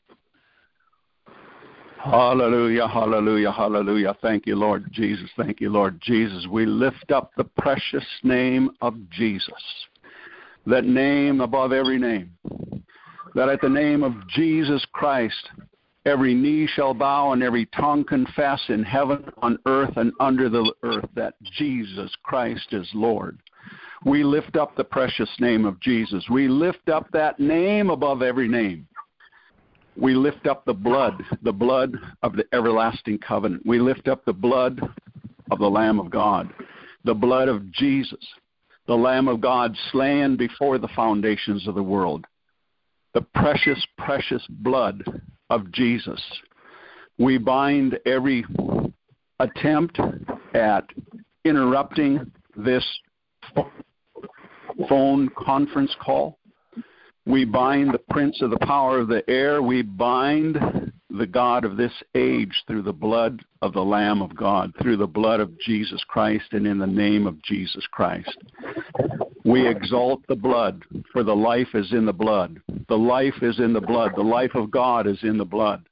[1.96, 4.16] Hallelujah, hallelujah, hallelujah.
[4.20, 5.28] Thank you, Lord Jesus.
[5.36, 6.46] Thank you, Lord Jesus.
[6.50, 9.62] We lift up the precious name of Jesus,
[10.66, 12.36] that name above every name.
[13.34, 15.48] That at the name of Jesus Christ,
[16.04, 20.72] every knee shall bow and every tongue confess in heaven, on earth, and under the
[20.82, 23.38] earth that Jesus Christ is Lord.
[24.04, 26.24] We lift up the precious name of Jesus.
[26.30, 28.86] We lift up that name above every name
[30.00, 33.64] we lift up the blood, the blood of the everlasting covenant.
[33.66, 34.80] We lift up the blood
[35.50, 36.50] of the Lamb of God,
[37.04, 38.24] the blood of Jesus,
[38.86, 42.24] the Lamb of God slain before the foundations of the world,
[43.14, 45.02] the precious, precious blood
[45.50, 46.20] of Jesus.
[47.18, 48.44] We bind every
[49.38, 50.00] attempt
[50.54, 50.84] at
[51.44, 52.84] interrupting this
[54.88, 56.38] phone conference call.
[57.26, 59.62] We bind the prince of the power of the air.
[59.62, 60.58] We bind
[61.10, 65.06] the God of this age through the blood of the Lamb of God, through the
[65.06, 68.36] blood of Jesus Christ, and in the name of Jesus Christ.
[69.44, 72.60] We exalt the blood, for the life is in the blood.
[72.88, 74.12] The life is in the blood.
[74.16, 75.86] The life of God is in the blood.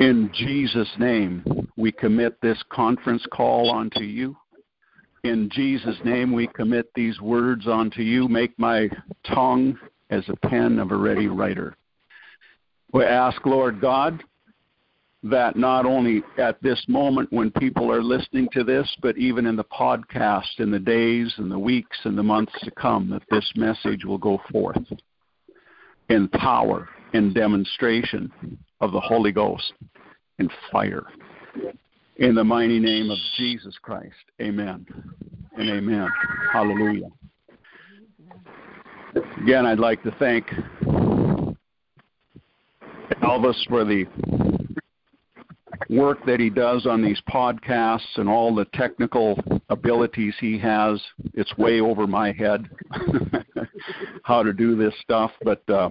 [0.00, 4.36] In Jesus' name, we commit this conference call unto you.
[5.24, 8.28] In Jesus' name, we commit these words unto you.
[8.28, 8.90] Make my
[9.26, 9.78] tongue
[10.10, 11.76] as a pen of a ready writer.
[12.92, 14.22] We ask, Lord God,
[15.22, 19.56] that not only at this moment when people are listening to this, but even in
[19.56, 23.50] the podcast, in the days and the weeks and the months to come, that this
[23.56, 24.76] message will go forth
[26.10, 28.30] in power, in demonstration
[28.82, 29.72] of the Holy Ghost,
[30.38, 31.06] in fire.
[32.16, 34.14] In the mighty name of Jesus Christ.
[34.40, 34.86] Amen
[35.58, 36.08] and amen.
[36.52, 37.08] Hallelujah.
[39.42, 40.46] Again, I'd like to thank
[43.20, 44.06] Elvis for the
[45.90, 51.02] work that he does on these podcasts and all the technical abilities he has.
[51.34, 52.68] It's way over my head
[54.22, 55.90] how to do this stuff, but uh,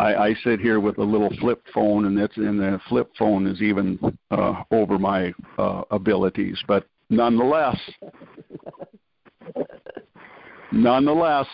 [0.00, 3.46] I, I sit here with a little flip phone, and it's and the flip phone
[3.46, 3.98] is even
[4.30, 6.58] uh, over my uh, abilities.
[6.66, 7.78] But nonetheless,
[10.72, 11.46] nonetheless,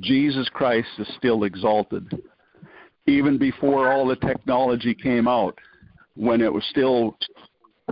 [0.00, 2.22] Jesus Christ is still exalted.
[3.06, 5.58] Even before all the technology came out,
[6.16, 7.16] when it was still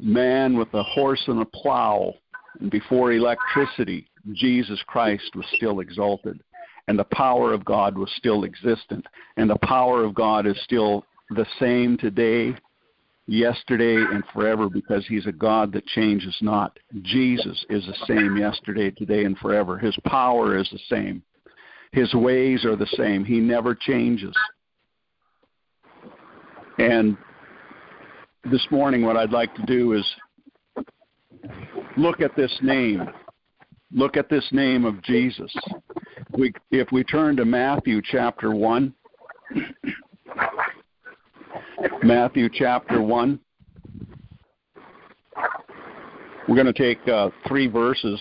[0.02, 2.12] man with a horse and a plow,
[2.61, 6.38] and before electricity, Jesus Christ was still exalted
[6.88, 9.07] and the power of God was still existent.
[9.37, 12.55] And the power of God is still the same today,
[13.27, 16.79] yesterday, and forever because He's a God that changes not.
[17.03, 19.79] Jesus is the same yesterday, today, and forever.
[19.79, 21.22] His power is the same.
[21.92, 23.22] His ways are the same.
[23.22, 24.35] He never changes.
[26.79, 27.18] And
[28.51, 30.07] this morning, what I'd like to do is
[31.98, 33.03] look at this name.
[33.92, 35.55] Look at this name of Jesus
[36.38, 38.94] we, if we turn to Matthew chapter 1,
[42.03, 43.40] Matthew chapter 1,
[46.46, 48.20] we're going to take uh, three verses,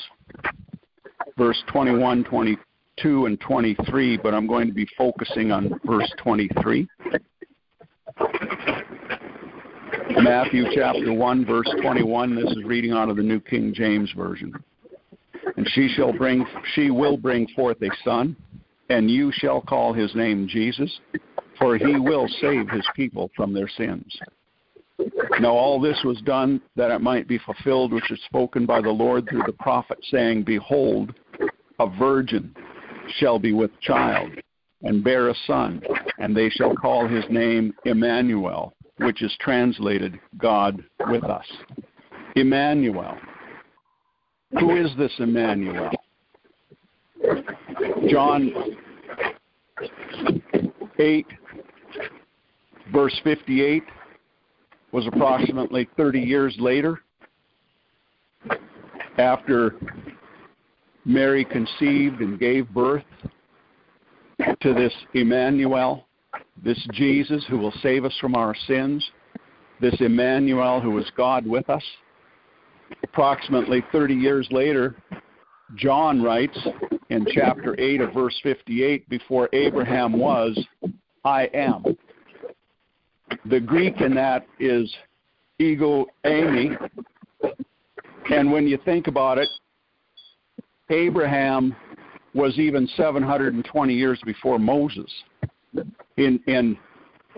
[1.37, 6.87] verse 21, 22, and 23, but I'm going to be focusing on verse 23.
[10.19, 12.35] Matthew chapter 1, verse 21.
[12.35, 14.51] This is reading out of the New King James Version
[15.57, 18.35] and she shall bring she will bring forth a son
[18.89, 20.99] and you shall call his name Jesus
[21.59, 24.15] for he will save his people from their sins.
[25.39, 28.89] Now all this was done that it might be fulfilled which is spoken by the
[28.89, 31.13] Lord through the prophet saying behold
[31.79, 32.55] a virgin
[33.17, 34.29] shall be with child
[34.83, 35.81] and bear a son
[36.19, 41.45] and they shall call his name Emmanuel which is translated God with us.
[42.35, 43.15] Emmanuel
[44.51, 45.91] who is this Emmanuel?
[48.09, 48.53] John
[50.99, 51.25] 8,
[52.93, 53.83] verse 58
[54.91, 57.01] was approximately 30 years later
[59.17, 59.75] after
[61.05, 63.03] Mary conceived and gave birth
[64.61, 66.05] to this Emmanuel,
[66.63, 69.07] this Jesus who will save us from our sins,
[69.81, 71.83] this Emmanuel who is God with us.
[73.03, 74.95] Approximately 30 years later,
[75.75, 76.57] John writes
[77.09, 80.57] in chapter 8 of verse 58 Before Abraham was,
[81.25, 81.83] I am.
[83.45, 84.93] The Greek in that is
[85.59, 86.77] ego eimi.
[88.29, 89.49] And when you think about it,
[90.89, 91.75] Abraham
[92.33, 95.11] was even 720 years before Moses.
[96.17, 96.77] In, in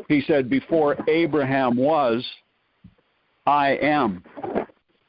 [0.08, 2.26] he said, Before Abraham was,
[3.46, 4.24] I am.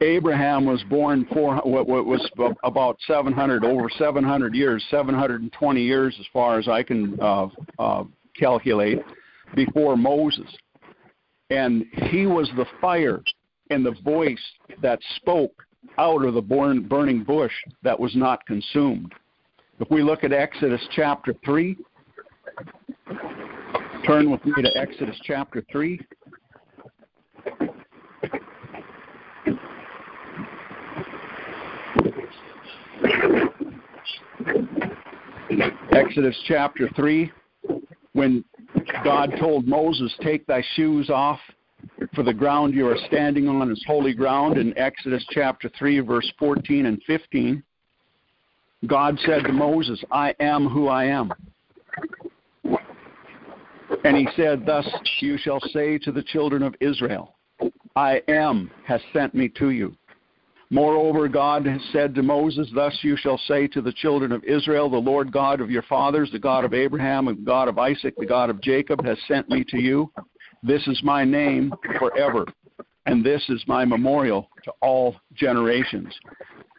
[0.02, 2.26] Abraham was born for what, what was
[2.64, 8.04] about 700, over 700 years, 720 years as far as I can uh, uh,
[8.38, 9.00] calculate,
[9.54, 10.48] before Moses.
[11.50, 13.20] And he was the fire
[13.70, 14.40] and the voice
[14.80, 15.52] that spoke
[15.98, 19.12] out of the born, burning bush that was not consumed.
[19.80, 21.76] If we look at Exodus chapter 3,
[24.06, 26.00] turn with me to Exodus chapter 3.
[35.92, 37.30] Exodus chapter 3,
[38.12, 38.44] when
[39.04, 41.40] God told Moses, Take thy shoes off,
[42.14, 46.30] for the ground you are standing on is holy ground, in Exodus chapter 3, verse
[46.38, 47.62] 14 and 15,
[48.86, 51.32] God said to Moses, I am who I am.
[54.04, 54.88] And he said, Thus
[55.20, 57.34] you shall say to the children of Israel,
[57.96, 59.94] I am has sent me to you.
[60.72, 64.88] Moreover, God has said to Moses, Thus you shall say to the children of Israel,
[64.88, 68.26] The Lord God of your fathers, the God of Abraham, the God of Isaac, the
[68.26, 70.12] God of Jacob, has sent me to you.
[70.62, 72.46] This is my name forever,
[73.06, 76.14] and this is my memorial to all generations.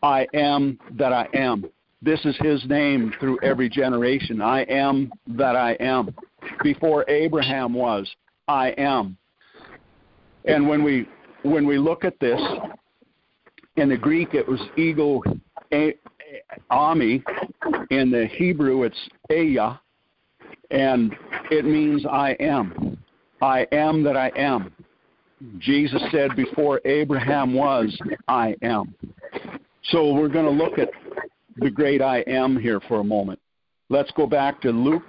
[0.03, 1.65] I am that I am.
[2.01, 4.41] This is his name through every generation.
[4.41, 6.15] I am that I am.
[6.63, 8.09] Before Abraham was,
[8.47, 9.17] I am.
[10.45, 11.07] And when we
[11.43, 12.39] when we look at this,
[13.81, 15.23] in the Greek, it was ego
[16.71, 17.23] eimi.
[17.89, 19.81] In the Hebrew, it's eya,
[20.69, 21.15] and
[21.49, 22.97] it means I am.
[23.41, 24.71] I am that I am.
[25.57, 28.93] Jesus said, Before Abraham was, I am.
[29.85, 30.89] So we're going to look at
[31.57, 33.39] the great I am here for a moment.
[33.89, 35.03] Let's go back to Luke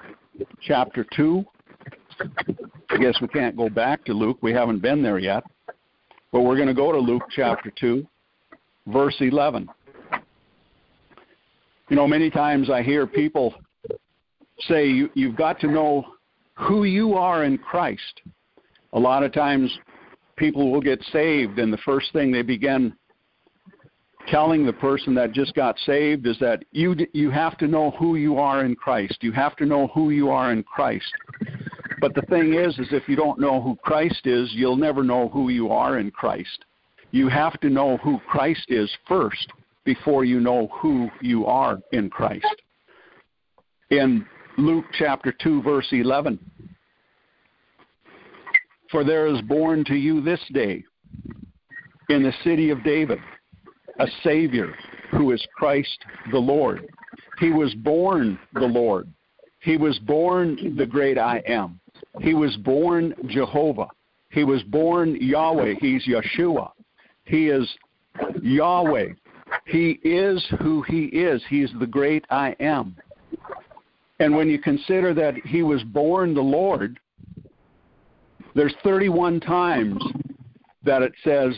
[0.62, 1.44] chapter 2.
[2.88, 4.38] I guess we can't go back to Luke.
[4.40, 5.44] We haven't been there yet.
[6.32, 8.06] But we're going to go to Luke chapter 2
[8.87, 9.68] verse 11.
[11.88, 13.55] You know, many times I hear people
[14.61, 16.05] say you, you've got to know
[16.55, 18.21] who you are in Christ.
[18.92, 19.77] A lot of times
[20.37, 22.95] people will get saved, and the first thing they begin
[24.29, 28.14] telling the person that just got saved is that you you have to know who
[28.14, 29.18] you are in Christ.
[29.21, 31.12] You have to know who you are in Christ.
[32.01, 35.29] But the thing is is if you don't know who Christ is, you'll never know
[35.29, 36.64] who you are in Christ
[37.12, 39.53] you have to know who Christ is first
[39.85, 42.46] before you know who you are in Christ.
[43.90, 44.27] In
[44.59, 46.38] Luke chapter 2, verse 11,
[48.90, 50.85] for there is born to you this day
[52.09, 53.18] in the city of David
[53.98, 54.75] a Savior
[55.11, 55.98] who is Christ
[56.31, 56.87] the Lord.
[57.38, 59.12] He was born the Lord.
[59.61, 61.79] He was born the great I am.
[62.20, 63.88] He was born Jehovah.
[64.31, 65.75] He was born Yahweh.
[65.81, 66.71] He's Yeshua.
[67.24, 67.68] He is
[68.42, 69.08] Yahweh.
[69.66, 71.42] He is who He is.
[71.48, 72.96] He is the great I am.
[74.18, 76.98] And when you consider that He was born the Lord,
[78.54, 80.02] there's 31 times
[80.85, 81.54] that it says,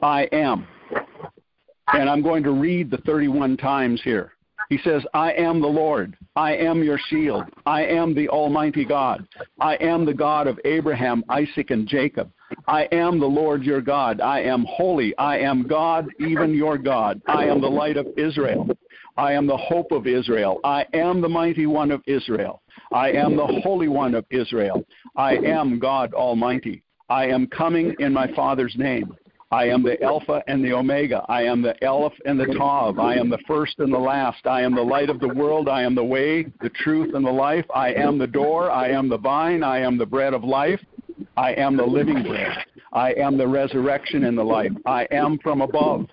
[0.00, 0.66] I am.
[1.92, 4.32] And I'm going to read the 31 times here.
[4.68, 6.16] He says, I am the Lord.
[6.34, 7.44] I am your shield.
[7.66, 9.26] I am the Almighty God.
[9.60, 12.30] I am the God of Abraham, Isaac, and Jacob.
[12.68, 14.20] I am the Lord your God.
[14.20, 15.16] I am holy.
[15.18, 17.20] I am God, even your God.
[17.26, 18.68] I am the light of Israel.
[19.16, 20.60] I am the hope of Israel.
[20.64, 22.62] I am the mighty one of Israel.
[22.92, 24.84] I am the Holy One of Israel.
[25.16, 26.82] I am God Almighty.
[27.08, 29.16] I am coming in my Father's name.
[29.50, 31.24] I am the Alpha and the Omega.
[31.28, 32.98] I am the Aleph and the Tav.
[32.98, 34.44] I am the first and the last.
[34.46, 35.68] I am the light of the world.
[35.68, 37.64] I am the way, the truth, and the life.
[37.74, 38.70] I am the door.
[38.70, 39.62] I am the vine.
[39.62, 40.80] I am the bread of life.
[41.36, 42.52] I am the living bread.
[42.92, 44.72] I am the resurrection and the life.
[44.84, 46.06] I am from above.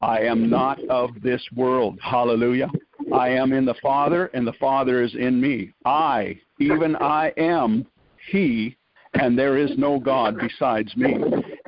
[0.00, 1.98] I am not of this world.
[2.02, 2.68] Hallelujah.
[3.12, 5.72] I am in the Father, and the Father is in me.
[5.84, 7.86] I, even I am
[8.30, 8.76] He
[9.14, 11.16] and there is no God besides me.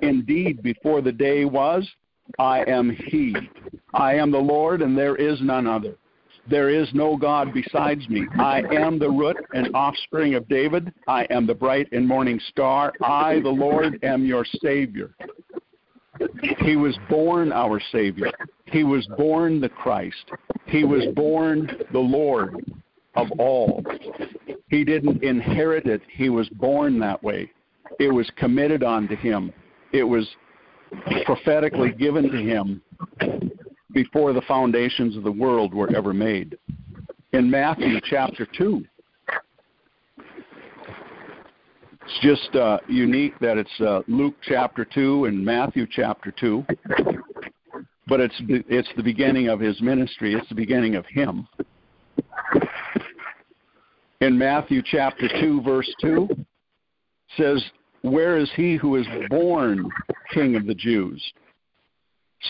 [0.03, 1.88] Indeed, before the day was,
[2.38, 3.34] I am He.
[3.95, 5.97] I am the Lord, and there is none other.
[6.49, 8.26] There is no God besides me.
[8.38, 10.93] I am the root and offspring of David.
[11.07, 12.93] I am the bright and morning star.
[13.01, 15.14] I, the Lord, am your Savior.
[16.59, 18.30] He was born our Savior.
[18.66, 20.30] He was born the Christ.
[20.66, 22.64] He was born the Lord
[23.14, 23.84] of all.
[24.68, 27.51] He didn't inherit it, he was born that way.
[28.01, 29.53] It was committed onto him,
[29.93, 30.26] it was
[31.24, 32.82] prophetically given to him
[33.93, 36.59] before the foundations of the world were ever made.
[37.32, 38.84] In Matthew chapter 2,
[42.05, 46.64] it's just uh, unique that it's uh, Luke chapter 2 and Matthew chapter 2,
[48.07, 51.49] but it's, it's the beginning of his ministry, it's the beginning of him
[54.22, 56.28] in Matthew chapter 2, verse 2,
[57.36, 57.62] says,
[58.03, 59.90] Where is he who is born
[60.32, 61.20] King of the Jews?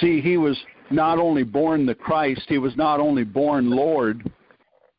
[0.01, 0.59] See, he was
[0.93, 4.30] not only born the Christ, he was not only born Lord,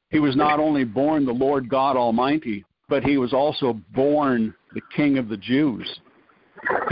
[0.09, 4.81] he was not only born the Lord God Almighty, but he was also born the
[4.95, 5.99] King of the Jews.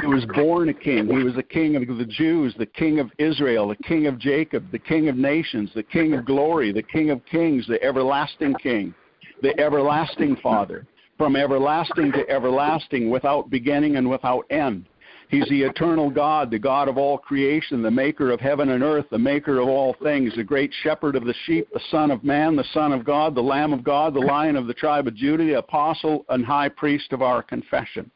[0.02, 1.08] He was born a king.
[1.08, 4.70] He was the king of the Jews, the king of Israel, the king of Jacob,
[4.72, 8.94] the king of nations, the king of glory, the king of kings, the everlasting king
[9.42, 10.86] the everlasting Father,
[11.18, 14.88] from everlasting to everlasting, without beginning and without end.
[15.32, 19.06] He's the eternal God, the God of all creation, the maker of heaven and earth,
[19.10, 22.58] the maker of all things, the great shepherd of the sheep, the Son of Man,
[22.58, 25.46] the Son of God, the Lamb of God, the Lion of the tribe of Judah,
[25.46, 28.12] the apostle and high priest of our confession.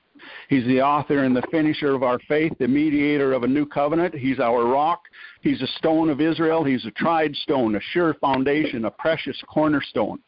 [0.49, 4.13] He's the author and the finisher of our faith, the mediator of a new covenant.
[4.13, 5.03] He's our rock.
[5.39, 6.65] He's a stone of Israel.
[6.65, 10.19] He's a tried stone, a sure foundation, a precious cornerstone.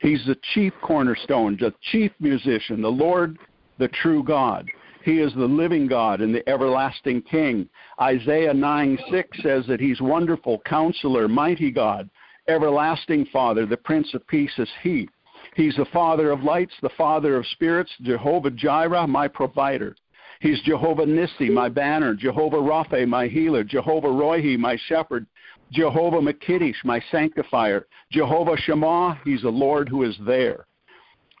[0.00, 3.38] He's the chief cornerstone, the chief musician, the Lord,
[3.78, 4.68] the true God.
[5.06, 7.68] He is the living God and the everlasting King.
[8.00, 12.10] Isaiah 9 6 says that He's wonderful, counselor, mighty God,
[12.48, 15.08] everlasting Father, the Prince of Peace is He.
[15.54, 19.94] He's the Father of lights, the Father of spirits, Jehovah Jireh, my provider.
[20.40, 25.24] He's Jehovah Nissi, my banner, Jehovah Rapha, my healer, Jehovah Rohi, my shepherd,
[25.70, 27.86] Jehovah Makiddish, my sanctifier.
[28.10, 30.66] Jehovah Shammah, he's the Lord who is there.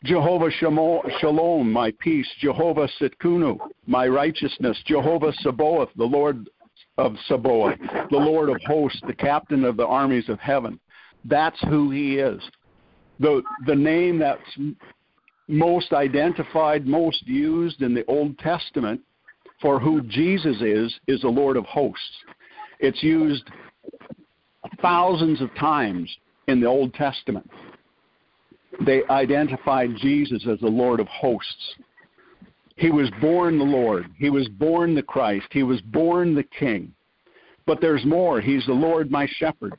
[0.04, 2.28] Jehovah Shalom, my peace.
[2.38, 4.80] Jehovah Tsidkenu, my righteousness.
[4.86, 6.48] Jehovah Sabaoth, the Lord
[6.98, 7.78] of Sabaoth,
[8.10, 10.78] the Lord of hosts, the captain of the armies of heaven.
[11.24, 12.40] That's who he is.
[13.18, 14.58] The, the name that's
[15.48, 19.00] most identified, most used in the Old Testament
[19.60, 22.02] for who Jesus is, is the Lord of hosts.
[22.78, 23.44] It's used
[24.82, 26.14] thousands of times
[26.46, 27.50] in the Old Testament.
[28.84, 31.74] They identified Jesus as the Lord of hosts.
[32.76, 34.06] He was born the Lord.
[34.18, 35.46] He was born the Christ.
[35.50, 36.92] He was born the King.
[37.66, 38.40] But there's more.
[38.40, 39.74] He's the Lord my shepherd.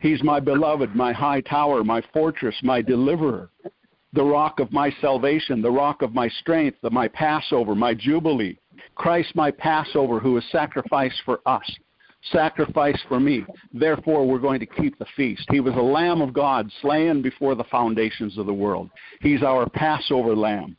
[0.00, 3.50] He's my beloved, my high tower, my fortress, my deliverer,
[4.14, 8.58] the rock of my salvation, the rock of my strength, my Passover, my Jubilee.
[8.94, 11.70] Christ my Passover who was sacrificed for us
[12.32, 13.44] sacrifice for me.
[13.72, 15.46] Therefore, we're going to keep the feast.
[15.50, 18.90] He was a Lamb of God, slain before the foundations of the world.
[19.20, 20.76] He's our Passover Lamb.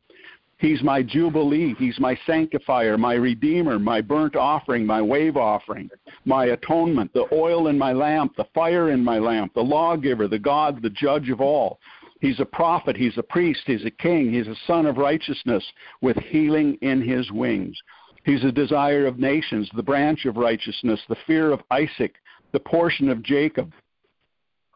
[0.57, 1.73] He's my Jubilee.
[1.79, 5.89] He's my sanctifier, my Redeemer, my burnt offering, my wave offering,
[6.25, 10.37] my atonement, the oil in my lamp, the fire in my lamp, the lawgiver, the
[10.37, 11.79] God, the judge of all.
[12.19, 12.97] He's a prophet.
[12.97, 13.61] He's a priest.
[13.65, 14.33] He's a king.
[14.33, 15.63] He's a sun of righteousness
[16.01, 17.77] with healing in his wings.
[18.25, 22.15] He's the desire of nations, the branch of righteousness, the fear of Isaac,
[22.51, 23.71] the portion of Jacob,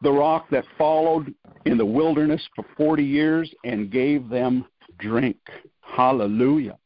[0.02, 1.34] the rock that followed
[1.66, 4.66] in the wilderness for 40 years and gave them
[5.00, 5.38] drink.
[5.82, 6.78] Hallelujah.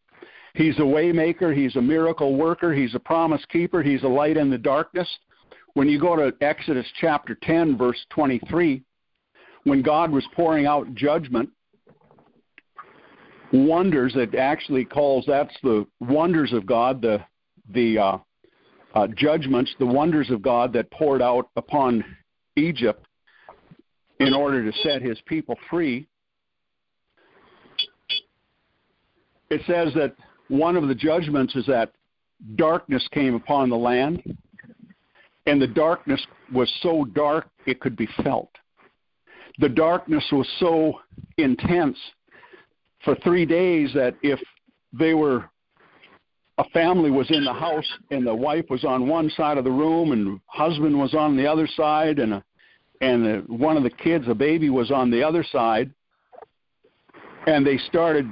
[0.53, 4.49] He's a waymaker, he's a miracle worker, he's a promise keeper, he's a light in
[4.49, 5.07] the darkness.
[5.75, 8.81] When you go to Exodus chapter 10 verse 23,
[9.65, 11.49] when God was pouring out judgment
[13.51, 17.23] wonders it actually calls that's the wonders of God, the
[17.73, 18.17] the uh,
[18.95, 22.03] uh, judgments, the wonders of God that poured out upon
[22.55, 23.05] Egypt
[24.19, 26.07] in order to set His people free.
[29.49, 30.15] It says that
[30.49, 31.91] one of the judgments is that
[32.55, 34.37] darkness came upon the land,
[35.45, 38.49] and the darkness was so dark it could be felt.
[39.59, 40.99] The darkness was so
[41.37, 41.97] intense
[43.03, 44.39] for three days that if
[44.93, 45.49] they were
[46.57, 49.71] a family was in the house and the wife was on one side of the
[49.71, 52.43] room and husband was on the other side and a,
[53.01, 55.91] and the, one of the kids a baby was on the other side
[57.45, 58.29] and they started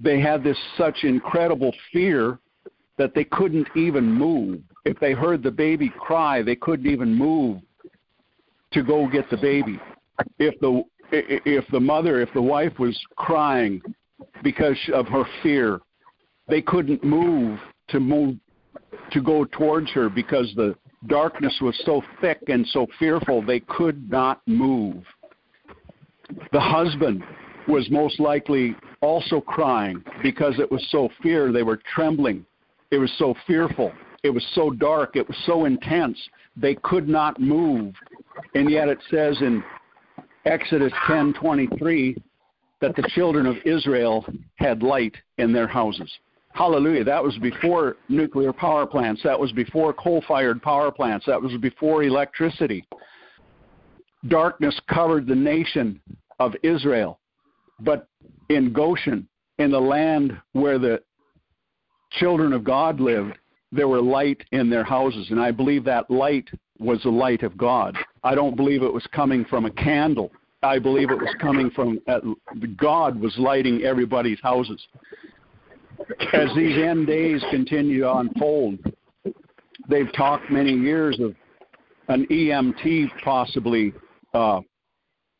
[0.00, 2.38] they had this such incredible fear
[2.96, 4.60] that they couldn't even move.
[4.84, 7.60] If they heard the baby cry they couldn't even move
[8.72, 9.80] to go get the baby.
[10.38, 13.80] If the if the mother, if the wife was crying
[14.42, 15.80] because of her fear,
[16.48, 18.36] they couldn't move to move
[19.12, 20.74] to go towards her because the
[21.06, 25.04] darkness was so thick and so fearful they could not move.
[26.52, 27.22] The husband
[27.68, 31.52] was most likely also crying because it was so fear.
[31.52, 32.44] They were trembling.
[32.90, 33.92] It was so fearful.
[34.22, 35.16] It was so dark.
[35.16, 36.18] It was so intense.
[36.56, 37.94] They could not move.
[38.54, 39.62] And yet it says in
[40.44, 42.16] Exodus 10:23
[42.80, 44.26] that the children of Israel
[44.56, 46.10] had light in their houses.
[46.52, 47.02] Hallelujah.
[47.02, 49.22] That was before nuclear power plants.
[49.24, 51.26] That was before coal fired power plants.
[51.26, 52.86] That was before electricity.
[54.28, 56.00] Darkness covered the nation
[56.38, 57.18] of Israel.
[57.80, 58.06] But
[58.50, 59.26] in Goshen,
[59.58, 61.02] in the land where the
[62.12, 63.36] children of God lived,
[63.72, 65.30] there were light in their houses.
[65.30, 67.96] And I believe that light was the light of God.
[68.22, 70.30] I don't believe it was coming from a candle.
[70.62, 72.20] I believe it was coming from uh,
[72.76, 74.82] God was lighting everybody's houses.
[76.32, 78.78] As these end days continue to unfold,
[79.88, 81.34] they've talked many years of
[82.08, 83.92] an EMP possibly
[84.32, 84.60] uh,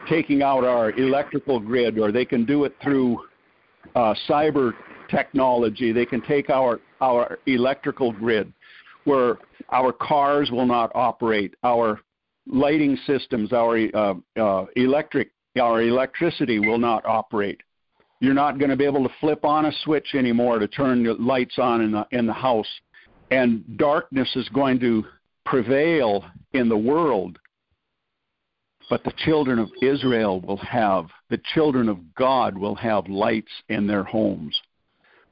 [0.08, 3.18] taking out our electrical grid, or they can do it through
[3.94, 4.72] uh, cyber
[5.10, 5.92] technology.
[5.92, 8.52] They can take our our electrical grid,
[9.04, 9.38] where
[9.70, 12.00] our cars will not operate, our
[12.46, 15.30] lighting systems, our uh, uh, electric,
[15.60, 17.60] our electricity will not operate.
[18.20, 21.14] You're not going to be able to flip on a switch anymore to turn the
[21.14, 22.68] lights on in the in the house,
[23.30, 25.04] and darkness is going to
[25.44, 27.38] prevail in the world
[28.90, 33.86] but the children of Israel will have, the children of God will have lights in
[33.86, 34.58] their homes.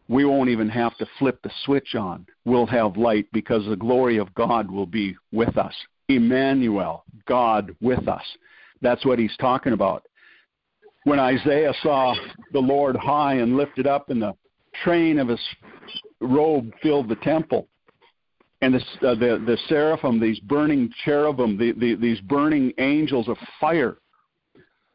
[0.08, 2.26] We won't even have to flip the switch on.
[2.44, 5.74] We'll have light because the glory of God will be with us.
[6.08, 8.24] Emmanuel, God with us.
[8.80, 10.04] That's what he's talking about.
[11.04, 12.14] When Isaiah saw
[12.52, 14.34] the Lord high and lifted up, and the
[14.84, 15.40] train of his
[16.20, 17.68] robe filled the temple,
[18.60, 23.36] and the, uh, the, the seraphim, these burning cherubim, the, the, these burning angels of
[23.60, 23.96] fire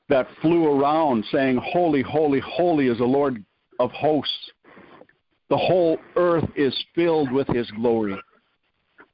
[0.10, 3.44] that flew around saying, Holy, holy, holy is the Lord
[3.80, 4.52] of hosts.
[5.50, 8.18] The whole earth is filled with his glory.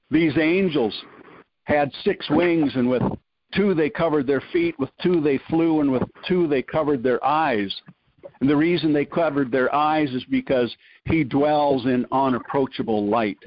[0.09, 0.93] These angels
[1.65, 3.03] had six wings, and with
[3.55, 7.23] two they covered their feet, with two they flew, and with two they covered their
[7.23, 7.73] eyes.
[8.41, 10.75] And the reason they covered their eyes is because
[11.05, 13.39] he dwells in unapproachable light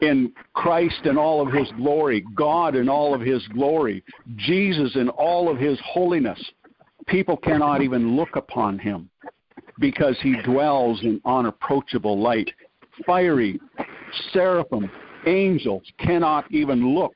[0.00, 4.04] in Christ in all of his glory, God in all of his glory,
[4.36, 6.40] Jesus in all of his holiness,
[7.06, 9.10] people cannot even look upon him
[9.78, 12.50] because he dwells in unapproachable light.
[13.06, 13.60] Fiery
[14.32, 14.90] seraphim,
[15.26, 17.14] angels cannot even look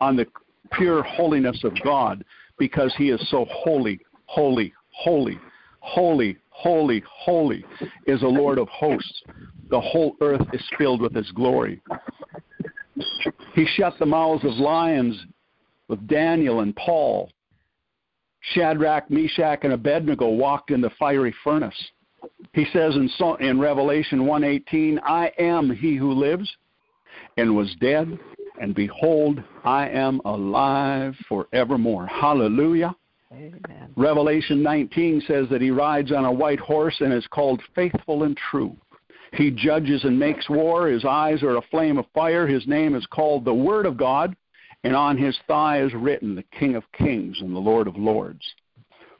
[0.00, 0.26] on the
[0.72, 2.24] pure holiness of God
[2.58, 5.38] because he is so holy, holy, holy,
[5.80, 7.64] holy, holy, holy
[8.06, 9.22] is the Lord of hosts.
[9.70, 11.80] The whole earth is filled with his glory.
[13.54, 15.20] He shut the mouths of lions
[15.88, 17.30] with Daniel and Paul.
[18.52, 21.74] Shadrach, Meshach, and Abednego walked in the fiery furnace.
[22.52, 23.10] He says in,
[23.40, 26.56] in Revelation 1:18, "I am he who lives
[27.36, 28.18] and was dead,
[28.60, 32.94] and behold, I am alive forevermore." Hallelujah.
[33.32, 33.92] Amen.
[33.96, 38.36] Revelation 19 says that he rides on a white horse and is called faithful and
[38.36, 38.76] true.
[39.32, 40.86] He judges and makes war.
[40.86, 42.46] His eyes are a flame of fire.
[42.46, 44.36] His name is called the Word of God,
[44.84, 48.44] and on his thigh is written the King of Kings and the Lord of Lords.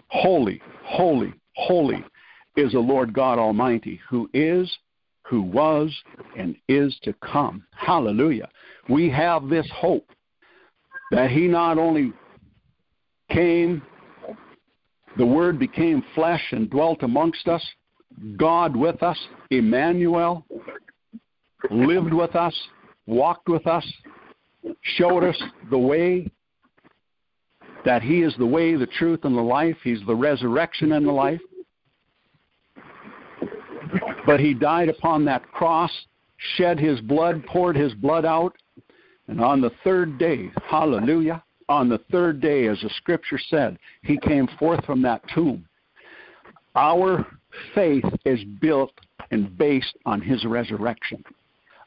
[0.09, 2.05] Holy, holy, holy
[2.57, 4.71] is the Lord God Almighty, who is,
[5.23, 5.95] who was,
[6.37, 7.65] and is to come.
[7.73, 8.49] Hallelujah.
[8.89, 10.09] We have this hope
[11.11, 12.13] that he not only
[13.31, 13.83] came,
[15.17, 17.65] the Word became flesh and dwelt amongst us,
[18.37, 19.19] God with us,
[19.51, 20.45] Emmanuel,
[21.71, 22.55] lived with us,
[23.07, 23.87] walked with us,
[24.83, 25.41] showed us
[25.71, 26.31] the way,
[27.85, 29.77] that He is the way, the truth, and the life.
[29.83, 31.41] He's the resurrection and the life.
[34.27, 35.91] But He died upon that cross,
[36.57, 38.55] shed His blood, poured His blood out,
[39.29, 44.19] and on the third day, hallelujah, on the third day, as the scripture said, He
[44.19, 45.65] came forth from that tomb.
[46.75, 47.27] Our
[47.75, 48.93] faith is built
[49.31, 51.25] and based on his resurrection.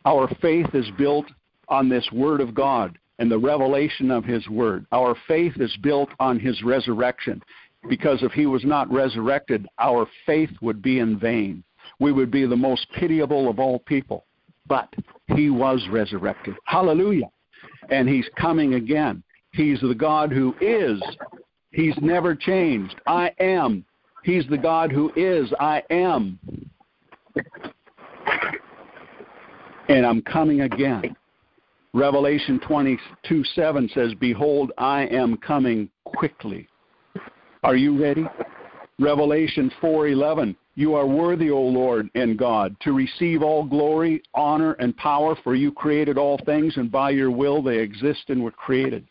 [0.05, 1.25] Our faith is built
[1.67, 4.85] on this word of God and the revelation of his word.
[4.91, 7.41] Our faith is built on his resurrection
[7.89, 11.63] because if he was not resurrected, our faith would be in vain.
[11.99, 14.25] We would be the most pitiable of all people.
[14.67, 14.93] But
[15.27, 16.55] he was resurrected.
[16.65, 17.29] Hallelujah.
[17.89, 19.23] And he's coming again.
[19.51, 21.01] He's the God who is.
[21.71, 22.95] He's never changed.
[23.07, 23.85] I am
[24.27, 26.37] He's the God who is, I am.
[29.87, 31.15] And I'm coming again.
[31.93, 36.67] Revelation 22 7 says, Behold, I am coming quickly.
[37.63, 38.25] Are you ready?
[38.99, 44.95] Revelation 4:11 You are worthy, O Lord and God, to receive all glory, honor and
[44.95, 49.03] power for you created all things and by your will they exist and were created.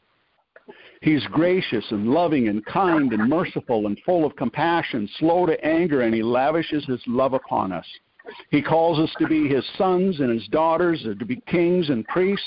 [1.02, 6.02] He's gracious and loving and kind and merciful and full of compassion, slow to anger
[6.02, 7.86] and he lavishes his love upon us.
[8.52, 12.46] He calls us to be his sons and his daughters, to be kings and priests,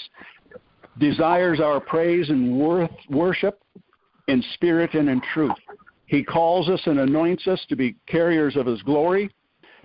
[0.97, 3.61] desires our praise and worth, worship
[4.29, 5.51] in spirit and in truth.
[6.09, 9.29] He calls us and anoints us to be carriers of His glory,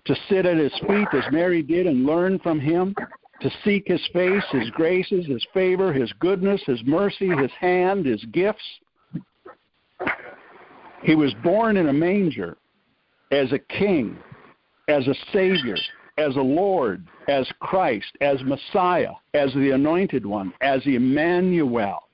[0.07, 2.95] to sit at His feet as Mary did and learn from Him,
[3.43, 8.25] to seek His face, His graces, His favor, His goodness, His mercy, His hand, His
[8.33, 8.65] gifts.
[11.03, 12.57] He was born in a manger
[13.31, 14.17] as a king,
[14.89, 15.77] as a savior,
[16.17, 22.09] as a Lord, as Christ, as Messiah, as the anointed one, as Emmanuel,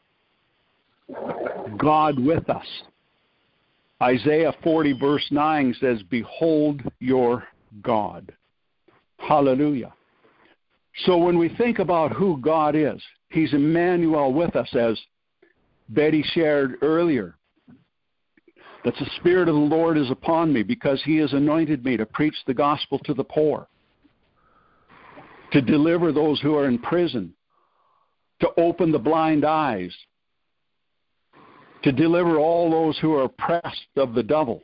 [1.79, 2.67] God with us.
[4.03, 7.45] Isaiah 40, verse 9 says, Behold your
[7.83, 8.33] God.
[9.19, 9.93] Hallelujah.
[11.05, 14.99] So when we think about who God is, He's Emmanuel with us, as
[15.91, 17.37] Betty shared earlier.
[18.85, 22.07] That the Spirit of the Lord is upon me because He has anointed me to
[22.07, 23.69] preach the gospel to the poor,
[25.53, 27.35] to deliver those who are in prison,
[28.41, 29.95] to open the blind eyes,
[31.83, 34.62] to deliver all those who are oppressed of the devil.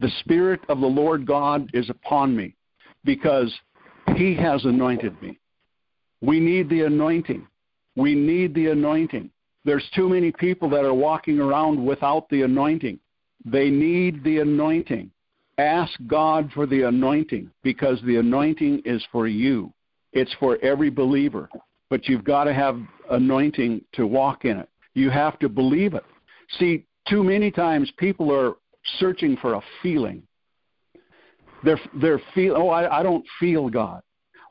[0.00, 2.54] The Spirit of the Lord God is upon me
[3.04, 3.52] because
[4.16, 5.38] He has anointed me.
[6.20, 7.46] We need the anointing.
[7.96, 9.30] We need the anointing.
[9.64, 12.98] There's too many people that are walking around without the anointing.
[13.44, 15.10] They need the anointing.
[15.58, 19.72] Ask God for the anointing because the anointing is for you.
[20.12, 21.50] It's for every believer.
[21.90, 22.78] But you've got to have
[23.10, 24.68] anointing to walk in it.
[24.94, 26.04] You have to believe it.
[26.58, 28.54] See, too many times people are
[28.98, 30.22] searching for a feeling.
[31.64, 32.54] They're they're feel.
[32.56, 34.02] Oh, I, I don't feel God.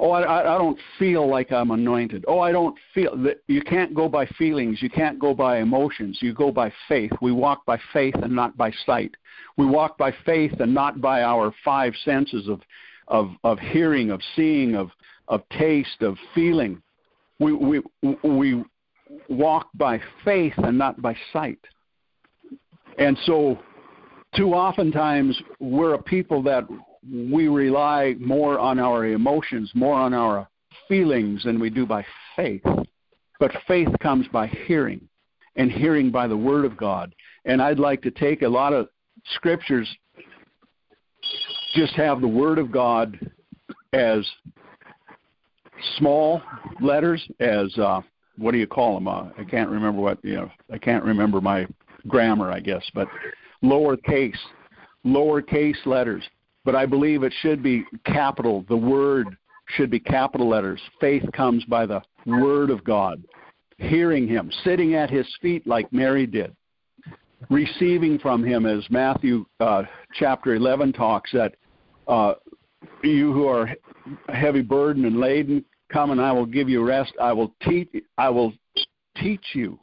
[0.01, 2.23] Oh, I, I don't feel like I'm anointed.
[2.27, 3.41] Oh, I don't feel that.
[3.47, 4.81] You can't go by feelings.
[4.81, 6.19] You can't go by emotions.
[6.21, 7.11] You go by faith.
[7.21, 9.13] We walk by faith and not by sight.
[9.57, 12.61] We walk by faith and not by our five senses of
[13.07, 14.91] of of hearing, of seeing, of
[15.27, 16.81] of taste, of feeling.
[17.39, 17.81] We we
[18.23, 18.63] we
[19.27, 21.59] walk by faith and not by sight.
[22.97, 23.57] And so,
[24.35, 26.65] too oftentimes, we're a people that
[27.09, 30.47] we rely more on our emotions, more on our
[30.87, 32.63] feelings than we do by faith.
[33.39, 35.07] But faith comes by hearing,
[35.55, 37.13] and hearing by the Word of God.
[37.45, 38.89] And I'd like to take a lot of
[39.35, 39.87] scriptures,
[41.73, 43.17] just have the Word of God
[43.93, 44.25] as
[45.97, 46.41] small
[46.81, 48.01] letters, as uh,
[48.37, 49.07] what do you call them?
[49.07, 50.51] Uh, I can't remember what you know.
[50.71, 51.67] I can't remember my
[52.07, 53.07] grammar, I guess, but
[53.63, 54.37] lowercase,
[55.05, 56.23] lowercase letters.
[56.65, 58.65] But I believe it should be capital.
[58.67, 59.37] The word
[59.69, 60.81] should be capital letters.
[60.99, 63.23] Faith comes by the word of God,
[63.77, 66.55] hearing Him, sitting at His feet like Mary did,
[67.49, 69.83] receiving from Him, as Matthew uh,
[70.13, 71.55] chapter 11 talks, that
[72.07, 72.33] uh,
[73.03, 73.69] you who are
[74.29, 77.13] heavy burdened and laden, come and I will give you rest.
[77.21, 77.89] I will teach.
[78.17, 78.53] I will
[79.17, 79.79] teach you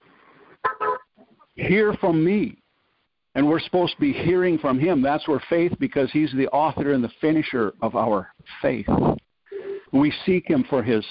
[1.56, 2.58] Hear from me.
[3.34, 5.02] And we're supposed to be hearing from him.
[5.02, 8.32] That's where faith, because he's the author and the finisher of our
[8.62, 8.86] faith.
[9.92, 11.04] We seek him for his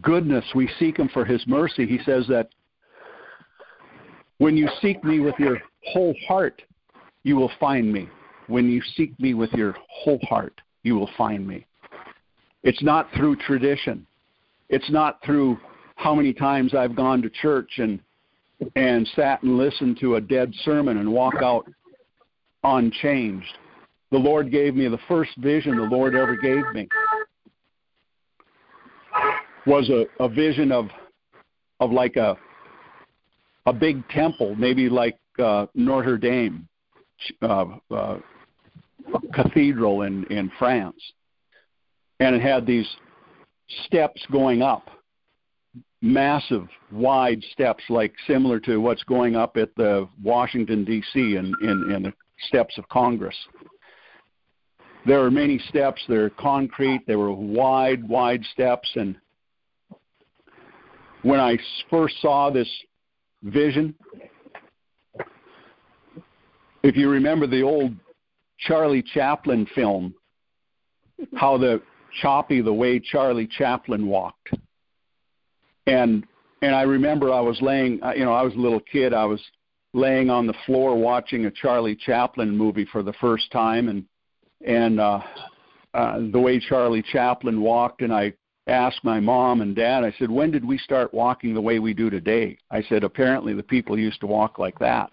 [0.00, 0.44] goodness.
[0.54, 1.86] We seek him for his mercy.
[1.86, 2.48] He says that
[4.38, 5.58] when you seek me with your
[5.92, 6.60] whole heart,
[7.22, 8.08] you will find me.
[8.48, 11.64] When you seek me with your whole heart, you will find me.
[12.64, 14.06] It's not through tradition.
[14.68, 15.58] It's not through
[15.94, 18.00] how many times I've gone to church and
[18.76, 21.66] and sat and listened to a dead sermon and walk out
[22.64, 23.58] unchanged.
[24.10, 26.88] The Lord gave me the first vision the Lord ever gave me.
[29.66, 30.88] Was a, a vision of
[31.80, 32.36] of like a
[33.66, 36.68] a big temple, maybe like uh, Notre Dame
[37.42, 38.18] uh, uh,
[39.32, 41.00] cathedral in in France,
[42.20, 42.88] and it had these
[43.86, 44.90] steps going up
[46.02, 51.36] massive, wide steps, like similar to what's going up at the Washington D.C.
[51.36, 52.12] in, in, in the
[52.48, 53.36] steps of Congress.
[55.06, 56.02] There are many steps.
[56.08, 57.04] They're concrete.
[57.06, 58.90] They were wide, wide steps.
[58.96, 59.16] And
[61.22, 61.56] when I
[61.88, 62.68] first saw this
[63.44, 63.94] vision,
[66.82, 67.94] if you remember the old
[68.58, 70.14] Charlie Chaplin film,
[71.36, 71.80] how the
[72.20, 74.50] choppy the way Charlie Chaplin walked
[75.86, 76.24] and
[76.62, 79.12] and I remember I was laying, you know, I was a little kid.
[79.12, 79.40] I was
[79.94, 84.04] laying on the floor watching a Charlie Chaplin movie for the first time, and
[84.64, 85.20] and uh,
[85.94, 88.32] uh, the way Charlie Chaplin walked, and I
[88.68, 90.04] asked my mom and dad.
[90.04, 93.54] I said, "When did we start walking the way we do today?" I said, "Apparently
[93.54, 95.12] the people used to walk like that."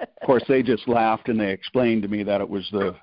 [0.00, 2.94] of course, they just laughed and they explained to me that it was the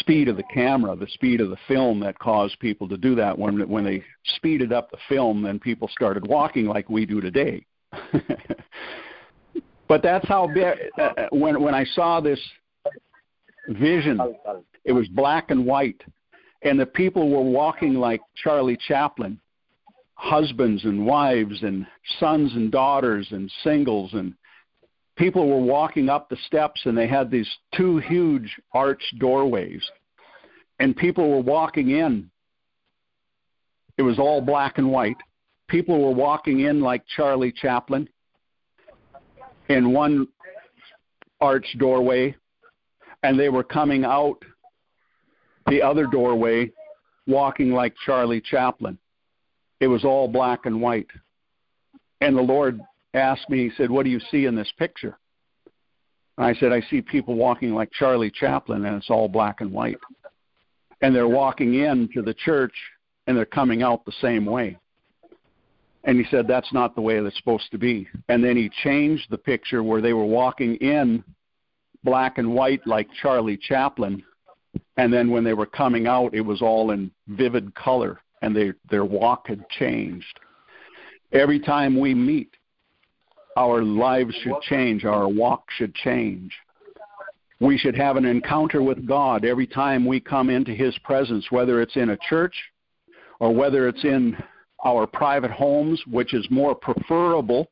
[0.00, 3.38] speed of the camera, the speed of the film that caused people to do that.
[3.38, 4.02] When when they
[4.36, 7.64] speeded up the film, then people started walking like we do today.
[9.88, 10.48] but that's how
[10.98, 12.40] uh, when when I saw this
[13.68, 14.20] vision,
[14.84, 16.02] it was black and white,
[16.62, 19.40] and the people were walking like Charlie Chaplin,
[20.14, 21.86] husbands and wives and
[22.18, 24.34] sons and daughters and singles and
[25.18, 29.82] people were walking up the steps and they had these two huge arched doorways.
[30.78, 32.30] And people were walking in.
[33.98, 35.16] It was all black and white.
[35.66, 38.08] People were walking in like charlie chaplin
[39.68, 40.28] in one
[41.40, 42.34] arched doorway.
[43.24, 44.38] And they were coming out
[45.66, 46.70] the other doorway
[47.26, 48.96] walking like charlie chaplin.
[49.80, 51.08] It was all black and white.
[52.20, 52.80] And the lord
[53.18, 55.18] asked me, he said, What do you see in this picture?
[56.36, 59.72] And I said, I see people walking like Charlie Chaplin, and it's all black and
[59.72, 59.98] white.
[61.00, 62.74] And they're walking into the church,
[63.26, 64.76] and they're coming out the same way.
[66.04, 68.08] And he said, That's not the way it's supposed to be.
[68.28, 71.22] And then he changed the picture where they were walking in
[72.04, 74.22] black and white like Charlie Chaplin.
[74.96, 78.72] And then when they were coming out, it was all in vivid color, and they,
[78.90, 80.40] their walk had changed.
[81.32, 82.50] Every time we meet,
[83.58, 86.52] our lives should change, our walk should change.
[87.58, 91.82] We should have an encounter with God every time we come into His presence, whether
[91.82, 92.54] it's in a church
[93.40, 94.36] or whether it's in
[94.84, 97.68] our private homes, which is more preferable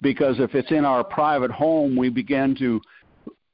[0.00, 2.80] because if it's in our private home, we begin to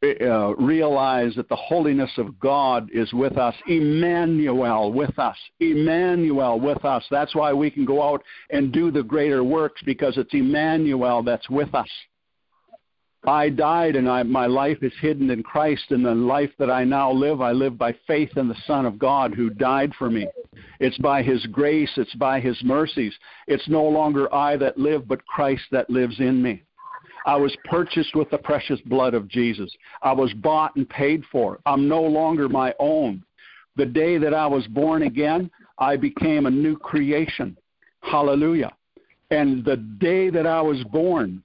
[0.03, 3.55] uh, realize that the holiness of God is with us.
[3.67, 5.37] Emmanuel with us.
[5.59, 7.05] Emmanuel with us.
[7.11, 11.51] That's why we can go out and do the greater works because it's Emmanuel that's
[11.51, 11.89] with us.
[13.27, 16.85] I died and I, my life is hidden in Christ, and the life that I
[16.85, 20.29] now live, I live by faith in the Son of God who died for me.
[20.79, 23.13] It's by His grace, it's by His mercies.
[23.49, 26.63] It's no longer I that live, but Christ that lives in me.
[27.29, 29.71] I was purchased with the precious blood of Jesus.
[30.01, 31.59] I was bought and paid for.
[31.67, 33.23] I'm no longer my own.
[33.77, 37.55] The day that I was born again, I became a new creation.
[38.01, 38.73] Hallelujah.
[39.31, 41.43] And the day that I was born,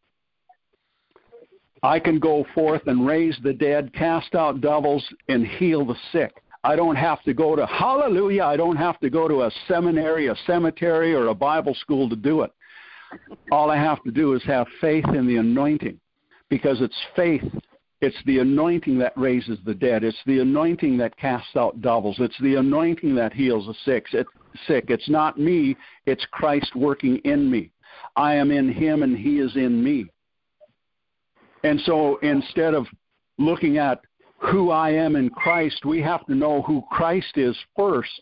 [1.84, 6.32] I can go forth and raise the dead, cast out devils, and heal the sick.
[6.64, 10.28] I don't have to go to, hallelujah, I don't have to go to a seminary,
[10.28, 12.54] a cemetery, or a Bible school to do it.
[13.52, 16.00] All I have to do is have faith in the anointing
[16.50, 17.44] because it's faith.
[18.02, 20.04] It's the anointing that raises the dead.
[20.04, 22.18] It's the anointing that casts out devils.
[22.20, 24.08] It's the anointing that heals the sick.
[24.12, 24.30] It's,
[24.68, 24.86] sick.
[24.90, 27.72] It's not me, it's Christ working in me.
[28.16, 30.06] I am in him and he is in me.
[31.64, 32.86] And so instead of
[33.38, 34.02] looking at
[34.38, 38.22] who I am in Christ, we have to know who Christ is first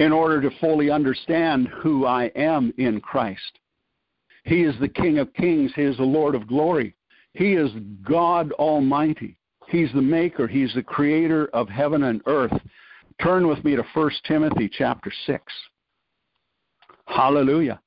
[0.00, 3.58] in order to fully understand who I am in Christ.
[4.44, 6.96] He is the King of Kings, He is the Lord of glory.
[7.34, 7.70] He is
[8.02, 9.38] God Almighty.
[9.68, 12.58] He's the maker, He's the creator of heaven and earth.
[13.22, 15.44] Turn with me to 1 Timothy chapter 6.
[17.04, 17.78] Hallelujah.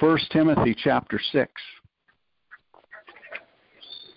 [0.00, 1.52] 1 Timothy chapter 6.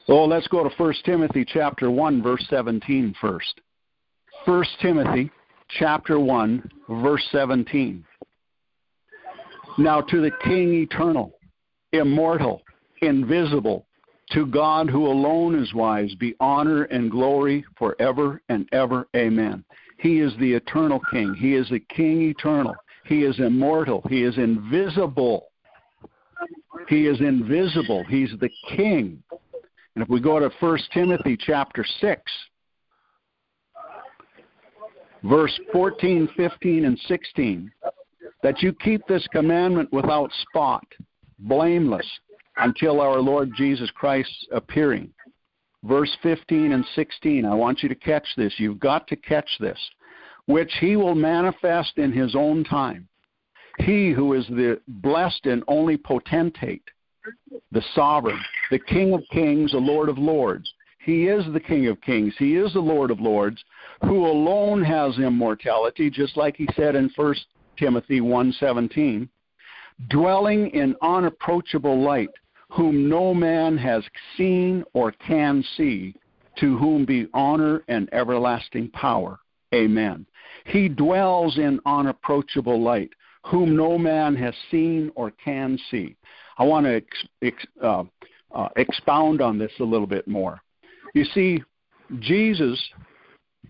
[0.07, 3.59] Oh, let's go to 1 Timothy chapter 1 verse 17 first.
[4.45, 5.29] 1 Timothy
[5.69, 8.03] chapter 1, verse 17.
[9.77, 11.37] Now to the King eternal,
[11.91, 12.61] immortal,
[13.01, 13.85] invisible,
[14.31, 19.07] to God who alone is wise, be honor and glory forever and ever.
[19.15, 19.63] Amen.
[19.99, 21.33] He is the eternal King.
[21.39, 22.75] He is the King eternal.
[23.05, 24.03] He is immortal.
[24.09, 25.47] He is invisible.
[26.89, 28.03] He is invisible.
[28.09, 29.23] He's the King.
[29.95, 32.21] And if we go to 1 Timothy chapter 6,
[35.27, 37.71] verse 14, 15, and 16,
[38.43, 40.85] that you keep this commandment without spot,
[41.39, 42.07] blameless,
[42.57, 45.11] until our Lord Jesus Christ's appearing.
[45.83, 48.53] Verse 15 and 16, I want you to catch this.
[48.57, 49.79] You've got to catch this.
[50.45, 53.07] Which he will manifest in his own time.
[53.79, 56.83] He who is the blessed and only potentate,
[57.71, 58.39] the sovereign,
[58.71, 60.71] the King of kings, the Lord of lords.
[61.07, 62.33] He is the King of kings.
[62.37, 63.63] He is the Lord of lords
[64.01, 67.35] who alone has immortality, just like he said in 1
[67.77, 69.29] Timothy 1:17,
[70.09, 72.31] dwelling in unapproachable light,
[72.71, 74.03] whom no man has
[74.35, 76.13] seen or can see,
[76.57, 79.39] to whom be honor and everlasting power.
[79.73, 80.25] Amen.
[80.65, 83.11] He dwells in unapproachable light,
[83.45, 86.17] whom no man has seen or can see.
[86.57, 87.07] I want to ex,
[87.41, 88.03] ex, uh,
[88.51, 90.61] uh, expound on this a little bit more.
[91.17, 91.63] You see,
[92.19, 92.79] Jesus,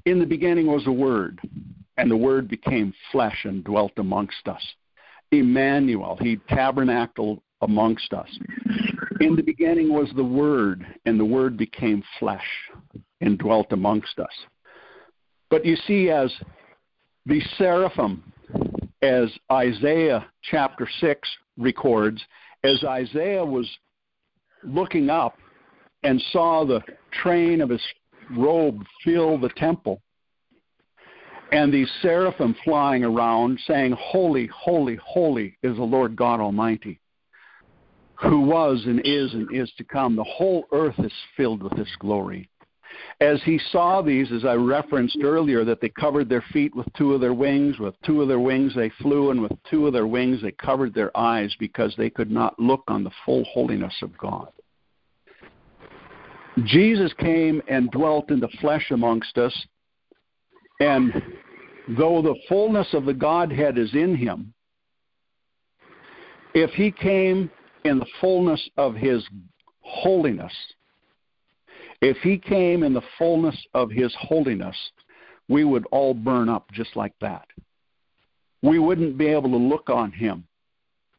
[0.06, 1.40] in the beginning was the Word,
[1.96, 4.62] and the Word became flesh and dwelt amongst us.
[5.32, 8.28] Emmanuel, he tabernacled amongst us.
[9.22, 12.44] In the beginning was the Word, and the Word became flesh
[13.22, 14.34] and dwelt amongst us.
[15.50, 16.30] But you see, as
[17.28, 18.30] the seraphim,
[19.02, 22.22] as Isaiah chapter 6 records,
[22.66, 23.70] as Isaiah was
[24.66, 25.38] looking up
[26.04, 26.82] and saw the
[27.22, 27.82] train of his
[28.32, 30.02] robe fill the temple,
[31.52, 37.00] and these seraphim flying around saying, Holy, holy, holy is the Lord God Almighty,
[38.16, 40.16] who was and is and is to come.
[40.16, 42.50] The whole earth is filled with his glory.
[43.22, 47.14] As he saw these, as I referenced earlier, that they covered their feet with two
[47.14, 50.08] of their wings, with two of their wings they flew, and with two of their
[50.08, 54.18] wings they covered their eyes because they could not look on the full holiness of
[54.18, 54.50] God.
[56.66, 59.54] Jesus came and dwelt in the flesh amongst us,
[60.80, 61.14] and
[61.98, 64.54] though the fullness of the Godhead is in him,
[66.54, 67.52] if he came
[67.86, 69.24] in the fullness of his
[69.82, 70.54] holiness,
[72.02, 74.76] if he came in the fullness of his holiness,
[75.48, 77.48] we would all burn up just like that.
[78.62, 80.46] We wouldn't be able to look on him.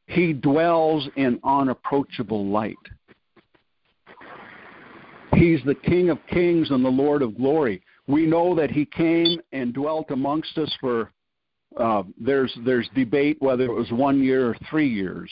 [0.07, 2.76] He dwells in unapproachable light.
[5.39, 7.80] He's the King of kings and the Lord of glory.
[8.09, 11.12] We know that he came and dwelt amongst us for
[11.76, 15.30] uh, there's there's debate whether it was one year or three years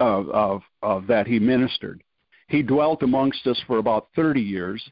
[0.00, 2.02] of, of, of that he ministered.
[2.48, 4.82] He dwelt amongst us for about 30 years,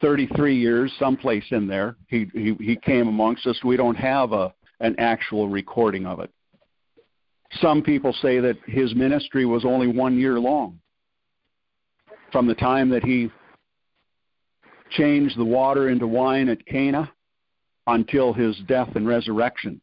[0.00, 1.96] 33 years, someplace in there.
[2.06, 3.58] He, he, he came amongst us.
[3.64, 6.30] We don't have a, an actual recording of it.
[7.60, 10.78] Some people say that his ministry was only one year long.
[12.30, 13.30] From the time that he
[14.90, 17.10] changed the water into wine at Cana
[17.86, 19.80] until his death and resurrection.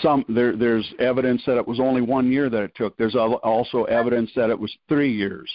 [0.00, 2.96] Some there, there's evidence that it was only one year that it took.
[2.96, 5.50] There's also evidence that it was three years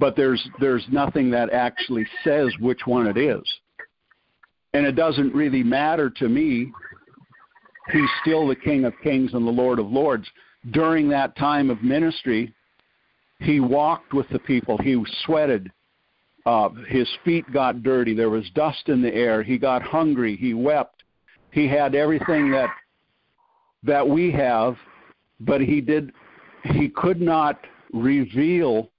[0.00, 3.42] but there's there's nothing that actually says which one it is.
[4.72, 6.72] And it doesn't really matter to me.
[7.92, 10.26] He's still the King of Kings and the Lord of Lords.
[10.70, 12.54] During that time of ministry,
[13.40, 14.78] he walked with the people.
[14.78, 15.70] He sweated.
[16.46, 18.14] Uh, his feet got dirty.
[18.14, 19.42] There was dust in the air.
[19.42, 20.36] He got hungry.
[20.36, 21.02] He wept.
[21.50, 22.70] He had everything that
[23.82, 24.76] that we have,
[25.40, 26.12] but he did.
[26.64, 27.58] He could not
[27.92, 28.90] reveal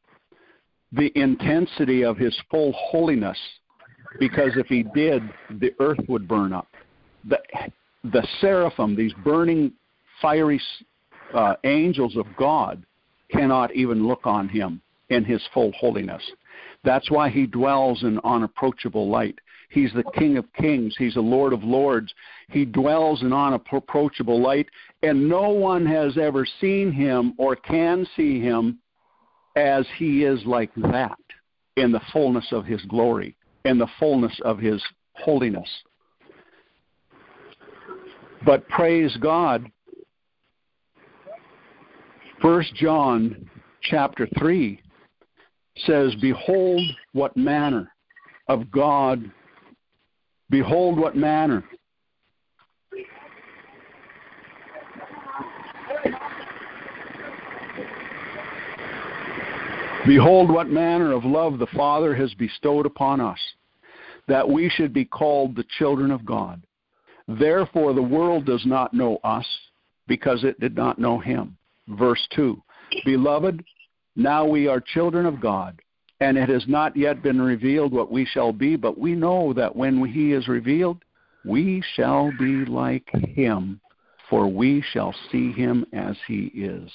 [0.91, 3.37] the intensity of his full holiness
[4.19, 5.23] because if he did,
[5.59, 6.67] the earth would burn up.
[7.29, 7.39] The,
[8.03, 9.71] the seraphim, these burning,
[10.21, 10.61] fiery
[11.33, 12.83] uh, angels of God,
[13.31, 16.21] cannot even look on him in his full holiness.
[16.83, 19.37] That's why he dwells in unapproachable light.
[19.69, 20.95] He's the King of Kings.
[20.97, 22.13] He's the Lord of Lords.
[22.49, 24.67] He dwells in unapproachable light,
[25.03, 28.79] and no one has ever seen him or can see him
[29.55, 31.17] as he is like that
[31.77, 35.69] in the fullness of his glory, in the fullness of his holiness.
[38.45, 39.71] But praise God,
[42.41, 43.49] First John
[43.83, 44.81] chapter 3
[45.85, 46.81] says, Behold
[47.13, 47.91] what manner
[48.47, 49.29] of God,
[50.49, 51.63] behold what manner
[60.07, 63.37] Behold, what manner of love the Father has bestowed upon us,
[64.27, 66.61] that we should be called the children of God.
[67.27, 69.45] Therefore, the world does not know us,
[70.07, 71.55] because it did not know him.
[71.87, 72.61] Verse 2
[73.05, 73.63] Beloved,
[74.15, 75.79] now we are children of God,
[76.19, 79.75] and it has not yet been revealed what we shall be, but we know that
[79.75, 81.03] when he is revealed,
[81.45, 83.79] we shall be like him,
[84.29, 86.91] for we shall see him as he is.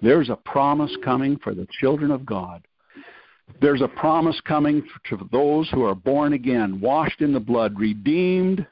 [0.00, 2.62] There's a promise coming for the children of God.
[3.60, 8.66] There's a promise coming to those who are born again, washed in the blood, redeemed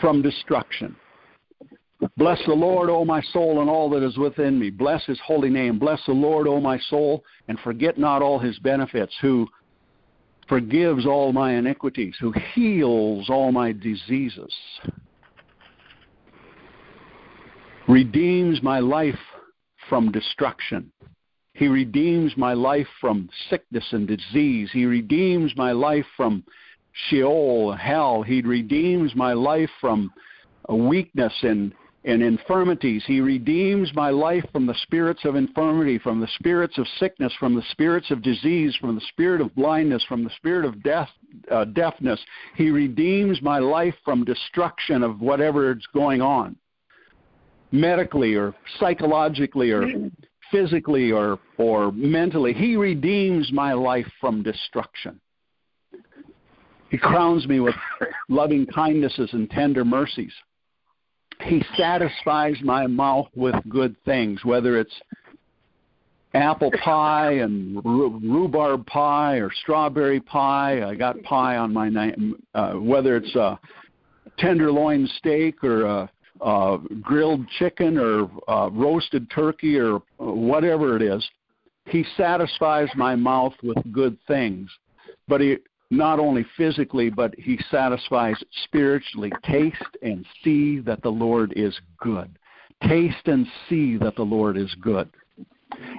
[0.00, 0.96] from destruction.
[2.16, 4.70] Bless the Lord, O my soul, and all that is within me.
[4.70, 5.78] Bless his holy name.
[5.78, 9.46] Bless the Lord, O my soul, and forget not all his benefits, who
[10.48, 14.52] forgives all my iniquities, who heals all my diseases
[17.88, 19.18] redeems my life
[19.88, 20.90] from destruction.
[21.54, 24.70] He redeems my life from sickness and disease.
[24.72, 26.44] He redeems my life from
[27.08, 28.22] Sheol, hell.
[28.22, 30.10] He redeems my life from
[30.68, 31.74] weakness and
[32.04, 33.04] and infirmities.
[33.06, 37.54] He redeems my life from the spirits of infirmity, from the spirits of sickness, from
[37.54, 41.08] the spirits of disease, from the spirit of blindness, from the spirit of death,
[41.50, 42.20] uh, deafness.
[42.56, 46.56] He redeems my life from destruction of whatever is going on,
[47.70, 49.86] medically or psychologically or
[50.50, 52.52] physically or, or mentally.
[52.52, 55.20] He redeems my life from destruction.
[56.90, 57.74] He crowns me with
[58.28, 60.32] loving kindnesses and tender mercies.
[61.44, 64.94] He satisfies my mouth with good things, whether it's
[66.34, 70.82] apple pie and rhubarb pie or strawberry pie.
[70.88, 72.36] I got pie on my name.
[72.54, 73.58] Uh, whether it's a
[74.38, 81.28] tenderloin steak or a, a grilled chicken or a roasted turkey or whatever it is,
[81.86, 84.70] he satisfies my mouth with good things.
[85.28, 85.58] But he
[85.92, 89.30] not only physically, but he satisfies spiritually.
[89.44, 92.38] Taste and see that the Lord is good.
[92.88, 95.10] Taste and see that the Lord is good.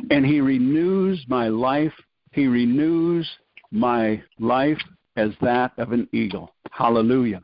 [0.10, 1.94] And he renews my life.
[2.32, 3.30] He renews
[3.70, 4.80] my life
[5.16, 6.56] as that of an eagle.
[6.72, 7.44] Hallelujah.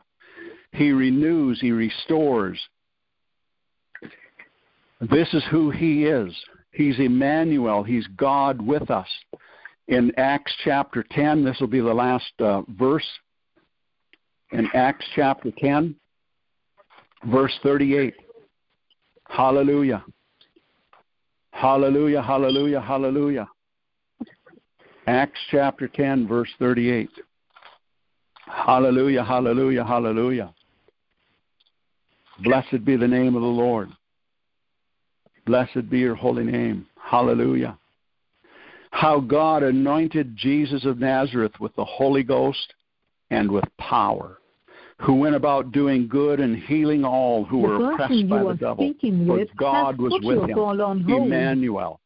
[0.72, 2.58] He renews, he restores.
[5.00, 6.34] This is who he is.
[6.72, 7.84] He's Emmanuel.
[7.84, 9.08] He's God with us
[9.90, 11.44] in Acts chapter 10.
[11.44, 13.06] This will be the last uh, verse.
[14.52, 15.94] In Acts chapter 10,
[17.26, 18.14] verse 38.
[19.28, 20.04] Hallelujah.
[21.52, 23.48] Hallelujah, hallelujah, hallelujah.
[25.06, 27.10] Acts chapter 10, verse 38.
[28.46, 30.54] Hallelujah, hallelujah, hallelujah.
[32.42, 33.90] Blessed be the name of the Lord.
[35.46, 36.86] Blessed be your holy name.
[37.02, 37.76] Hallelujah
[38.90, 42.74] how God anointed Jesus of Nazareth with the Holy Ghost
[43.30, 44.38] and with power,
[44.98, 48.92] who went about doing good and healing all who the were oppressed by the devil.
[49.26, 50.58] For God was with him.
[51.08, 52.00] Emmanuel.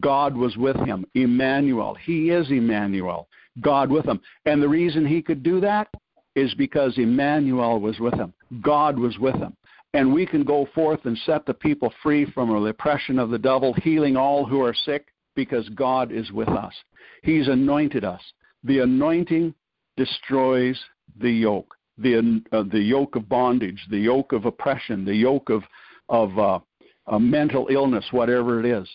[0.00, 1.06] God was with him.
[1.14, 1.94] Emmanuel.
[2.04, 3.28] He is Emmanuel.
[3.60, 4.20] God with him.
[4.44, 5.88] And the reason he could do that
[6.34, 8.34] is because Emmanuel was with him.
[8.60, 9.56] God was with him.
[9.92, 13.38] And we can go forth and set the people free from the oppression of the
[13.38, 16.74] devil, healing all who are sick, because God is with us.
[17.22, 18.20] He's anointed us.
[18.62, 19.54] The anointing
[19.96, 20.80] destroys
[21.20, 25.62] the yoke, the, uh, the yoke of bondage, the yoke of oppression, the yoke of,
[26.08, 28.88] of uh, mental illness, whatever it is.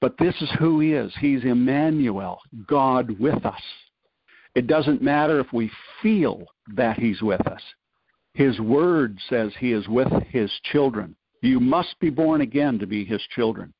[0.00, 1.12] But this is who He is.
[1.20, 3.62] He's Emmanuel, God with us.
[4.54, 5.70] It doesn't matter if we
[6.02, 6.44] feel
[6.74, 7.62] that He's with us.
[8.34, 11.14] His word says He is with His children.
[11.40, 13.72] You must be born again to be His children.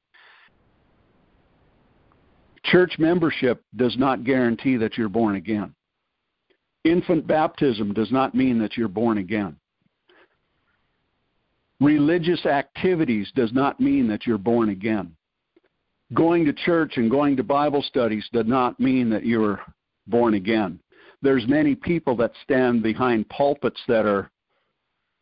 [2.64, 5.74] Church membership does not guarantee that you're born again.
[6.84, 9.56] Infant baptism does not mean that you're born again.
[11.80, 15.14] Religious activities does not mean that you're born again.
[16.14, 19.60] Going to church and going to Bible studies does not mean that you're
[20.06, 20.78] born again.
[21.22, 24.30] There's many people that stand behind pulpits that are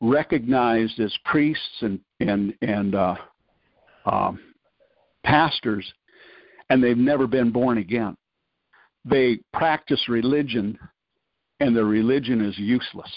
[0.00, 3.16] recognized as priests and and and uh,
[4.06, 4.32] uh,
[5.24, 5.92] pastors
[6.70, 8.16] and they've never been born again.
[9.04, 10.78] They practice religion,
[11.58, 13.10] and their religion is useless.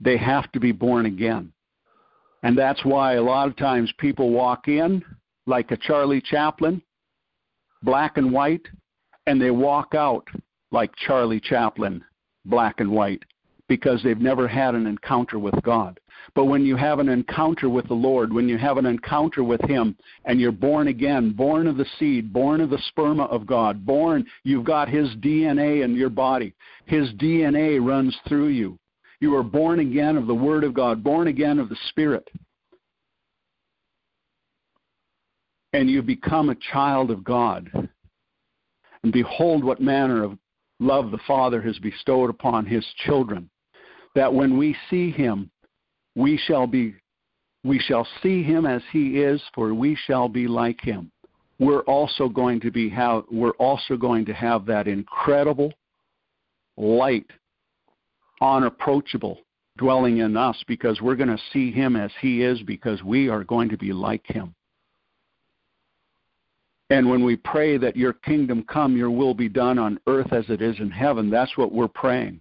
[0.00, 1.52] They have to be born again.
[2.42, 5.02] And that's why a lot of times people walk in
[5.46, 6.82] like a Charlie Chaplin,
[7.82, 8.66] black and white,
[9.26, 10.26] and they walk out
[10.72, 12.04] like Charlie Chaplin,
[12.44, 13.22] black and white,
[13.68, 15.98] because they've never had an encounter with God.
[16.34, 19.60] But when you have an encounter with the Lord, when you have an encounter with
[19.62, 23.86] Him, and you're born again, born of the seed, born of the sperma of God,
[23.86, 26.54] born, you've got His DNA in your body.
[26.86, 28.78] His DNA runs through you.
[29.20, 32.28] You are born again of the Word of God, born again of the Spirit.
[35.72, 37.70] And you become a child of God.
[39.02, 40.38] And behold, what manner of
[40.80, 43.48] love the Father has bestowed upon His children,
[44.16, 45.48] that when we see Him,
[46.16, 46.96] we shall be
[47.66, 51.10] we shall see him as he is for we shall be like him.
[51.58, 55.72] We're also going to be have we're also going to have that incredible
[56.76, 57.26] light
[58.40, 59.40] unapproachable
[59.78, 63.44] dwelling in us because we're going to see him as he is because we are
[63.44, 64.54] going to be like him.
[66.88, 70.44] And when we pray that your kingdom come your will be done on earth as
[70.48, 72.40] it is in heaven that's what we're praying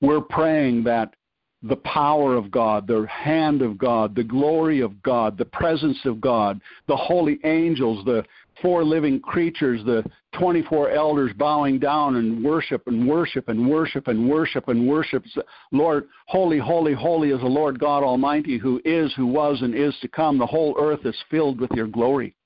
[0.00, 1.14] we're praying that
[1.62, 6.20] the power of God, the hand of God, the glory of God, the presence of
[6.20, 8.24] God, the holy angels, the
[8.62, 10.04] four living creatures, the
[10.38, 15.24] 24 elders bowing down and worship and worship and worship and worship and worship.
[15.72, 19.96] Lord, holy, holy, holy is the Lord God Almighty who is, who was, and is
[20.02, 20.38] to come.
[20.38, 22.36] The whole earth is filled with your glory.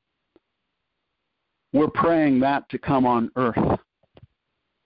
[1.75, 3.79] We're praying that to come on earth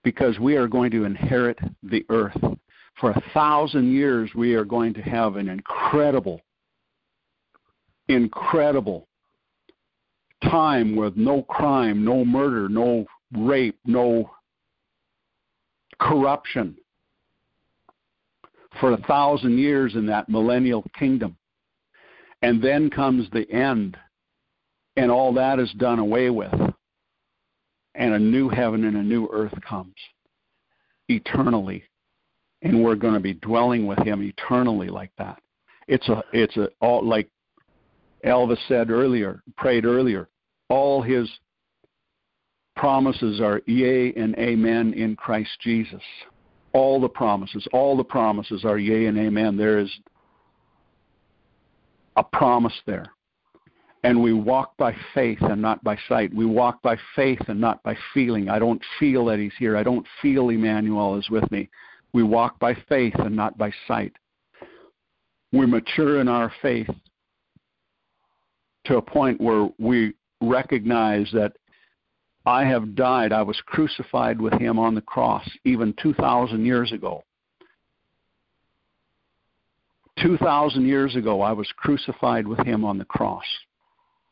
[0.06, 2.38] because we are going to inherit the earth
[3.00, 6.40] for a thousand years, we are going to have an incredible,
[8.06, 9.08] incredible
[10.44, 13.04] time with no crime, no murder, no
[13.36, 14.30] rape, no
[15.98, 16.76] corruption
[18.78, 21.36] for a thousand years in that millennial kingdom.
[22.42, 23.96] And then comes the end,
[24.96, 26.52] and all that is done away with.
[27.96, 29.94] And a new heaven and a new earth comes
[31.08, 31.84] eternally
[32.62, 35.40] and we're going to be dwelling with him eternally like that.
[35.88, 37.28] It's a it's a all like
[38.24, 40.28] Elvis said earlier, prayed earlier,
[40.68, 41.30] all his
[42.74, 46.02] promises are yea and amen in Christ Jesus.
[46.72, 49.56] All the promises, all the promises are yea and amen.
[49.56, 49.90] There is
[52.16, 53.12] a promise there.
[54.06, 56.32] And we walk by faith and not by sight.
[56.32, 58.48] We walk by faith and not by feeling.
[58.48, 59.76] I don't feel that he's here.
[59.76, 61.68] I don't feel Emmanuel is with me.
[62.12, 64.12] We walk by faith and not by sight.
[65.50, 66.88] We mature in our faith
[68.84, 71.56] to a point where we recognize that
[72.46, 73.32] I have died.
[73.32, 77.24] I was crucified with him on the cross even 2,000 years ago.
[80.22, 83.44] 2,000 years ago, I was crucified with him on the cross.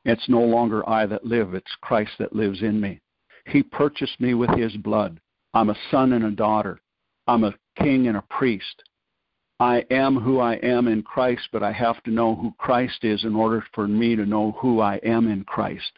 [0.05, 3.01] It's no longer I that live, it's Christ that lives in me.
[3.47, 5.21] He purchased me with his blood.
[5.55, 6.81] I'm a son and a daughter.
[7.27, 8.83] I'm a king and a priest.
[9.61, 13.25] I am who I am in Christ, but I have to know who Christ is
[13.25, 15.93] in order for me to know who I am in Christ.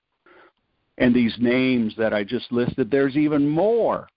[0.98, 4.09] And these names that I just listed, there's even more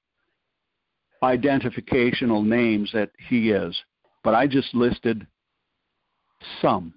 [1.23, 3.77] identificational names that he is.
[4.23, 5.25] But I just listed
[6.61, 6.93] some.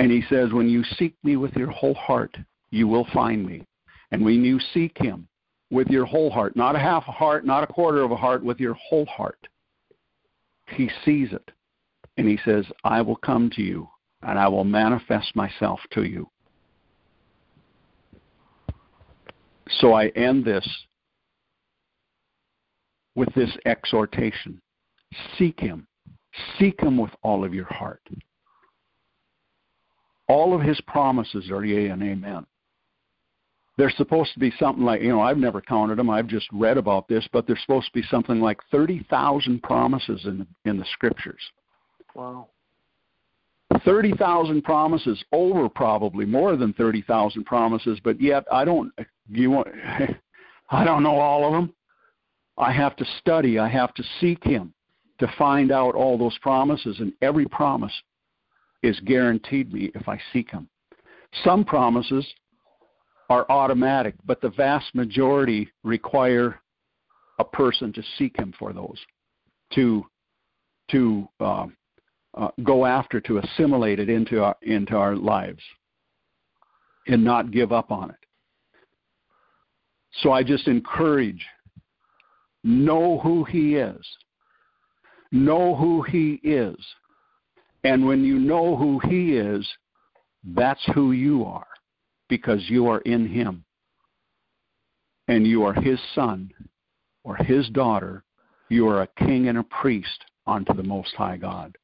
[0.00, 2.34] And he says, When you seek me with your whole heart,
[2.70, 3.66] you will find me.
[4.10, 5.28] And when you seek him,
[5.70, 8.42] with your whole heart, not a half a heart, not a quarter of a heart,
[8.42, 9.46] with your whole heart.
[10.70, 11.50] He sees it.
[12.16, 13.88] And he says, I will come to you
[14.22, 16.28] and I will manifest myself to you.
[19.80, 20.66] So I end this
[23.14, 24.60] with this exhortation
[25.36, 25.86] seek him.
[26.58, 28.00] Seek him with all of your heart.
[30.30, 32.46] All of his promises are yea and amen
[33.80, 36.10] there's supposed to be something like, you know, I've never counted them.
[36.10, 40.46] I've just read about this, but there's supposed to be something like 30,000 promises in
[40.66, 41.40] in the scriptures.
[42.14, 42.48] Wow.
[43.84, 48.92] 30,000 promises over probably more than 30,000 promises, but yet I don't
[49.30, 49.68] you want
[50.70, 51.72] I don't know all of them.
[52.58, 54.74] I have to study, I have to seek him
[55.20, 57.92] to find out all those promises and every promise
[58.82, 60.68] is guaranteed me if I seek him.
[61.44, 62.26] Some promises
[63.30, 66.60] are automatic, but the vast majority require
[67.38, 68.98] a person to seek Him for those,
[69.74, 70.04] to
[70.90, 71.66] to uh,
[72.34, 75.62] uh, go after, to assimilate it into our into our lives,
[77.06, 78.16] and not give up on it.
[80.22, 81.46] So I just encourage:
[82.64, 84.04] know who He is,
[85.30, 86.76] know who He is,
[87.84, 89.66] and when you know who He is,
[90.44, 91.66] that's who you are
[92.28, 93.64] because you are in Him.
[95.28, 96.50] And you are His son
[97.24, 98.24] or His daughter.
[98.68, 101.76] You are a king and a priest unto the Most High God.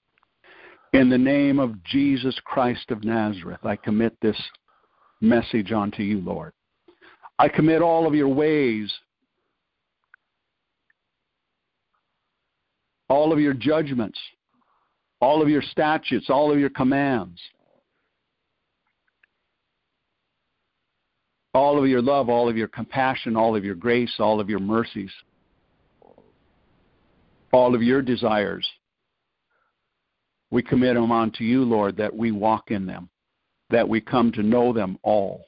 [0.92, 4.40] In the name of Jesus Christ of Nazareth, I commit this
[5.20, 6.52] message unto you, Lord.
[7.38, 8.90] I commit all of your ways,
[13.08, 14.18] all of your judgments,
[15.20, 17.40] all of your statutes, all of your commands,
[21.54, 24.60] all of your love, all of your compassion, all of your grace, all of your
[24.60, 25.10] mercies,
[27.52, 28.68] all of your desires.
[30.50, 33.08] We commit them unto you, Lord, that we walk in them,
[33.70, 35.44] that we come to know them all,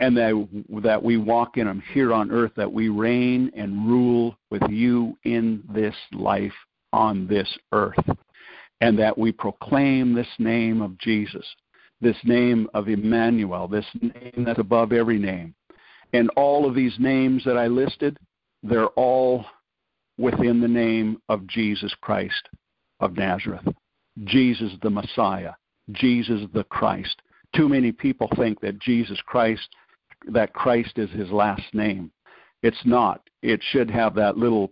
[0.00, 0.48] and that,
[0.82, 5.16] that we walk in them here on earth, that we reign and rule with you
[5.24, 6.52] in this life
[6.92, 7.94] on this earth,
[8.80, 11.44] and that we proclaim this name of Jesus
[12.00, 15.54] this name of Emmanuel, this name that's above every name.
[16.12, 18.18] And all of these names that I listed,
[18.62, 19.44] they're all
[20.18, 22.48] within the name of Jesus Christ.
[23.00, 23.66] of Nazareth,
[24.24, 25.52] Jesus the Messiah,
[25.92, 27.22] Jesus the Christ.
[27.56, 29.66] Too many people think that Jesus Christ,
[30.26, 32.10] that Christ is his last name.
[32.62, 33.22] It's not.
[33.42, 34.70] It should have that little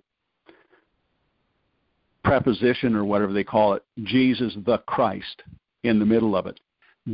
[2.29, 5.43] preposition or whatever they call it, Jesus the Christ,
[5.83, 6.61] in the middle of it.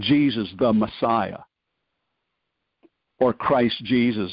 [0.00, 1.38] Jesus the Messiah.
[3.20, 4.32] Or Christ Jesus,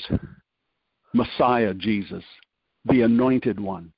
[1.13, 2.23] Messiah Jesus,
[2.85, 3.93] the anointed one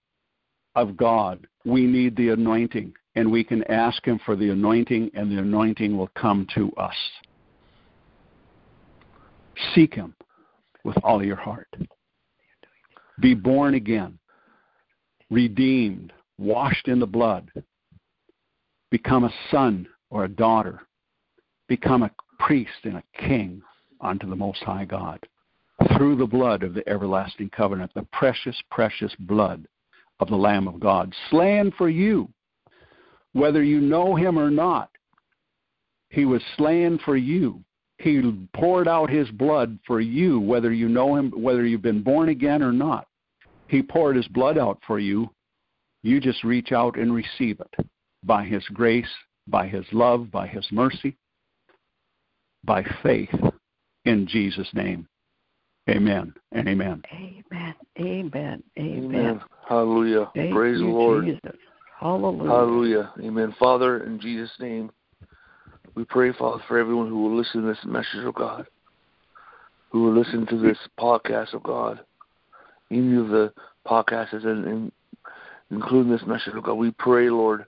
[0.76, 1.48] of God.
[1.64, 5.96] We need the anointing, and we can ask Him for the anointing, and the anointing
[5.98, 6.96] will come to us.
[9.74, 10.14] Seek Him
[10.84, 11.74] with all your heart.
[13.22, 14.20] Be born again,
[15.30, 16.12] redeemed,
[16.44, 17.52] washed in the blood.
[18.92, 20.82] Become a son or a daughter.
[21.68, 23.62] Become a priest and a king
[24.02, 25.20] unto the Most High God
[25.98, 29.66] through the blood of the everlasting covenant, the precious, precious blood
[30.20, 32.30] of the Lamb of God, slain for you,
[33.34, 34.90] whether you know him or not.
[36.10, 37.64] He was slain for you.
[37.98, 38.22] He
[38.54, 42.62] poured out his blood for you, whether you know him, whether you've been born again
[42.62, 43.08] or not.
[43.68, 45.30] He poured his blood out for you.
[46.04, 47.88] You just reach out and receive it
[48.24, 49.08] by his grace,
[49.48, 51.18] by his love, by his mercy,
[52.66, 53.34] by faith
[54.06, 55.08] in Jesus' name.
[55.90, 57.04] Amen and amen.
[57.14, 57.76] Amen.
[58.00, 58.64] Amen.
[58.78, 59.04] Amen.
[59.06, 59.42] Amen.
[59.68, 60.32] Hallelujah.
[60.36, 61.26] Thank Praise you, the Lord.
[61.26, 61.58] Jesus.
[62.00, 62.50] Hallelujah.
[62.50, 63.14] Hallelujah.
[63.22, 63.56] Amen.
[63.60, 64.92] Father, in Jesus' name,
[65.96, 68.66] we pray, Father, for everyone who will listen to this message of God,
[69.90, 72.00] who will listen to this podcast of God,
[72.92, 73.54] any of the
[73.86, 74.92] podcasts, and, and
[75.74, 76.76] including this message of God.
[76.76, 77.66] We pray, Lord,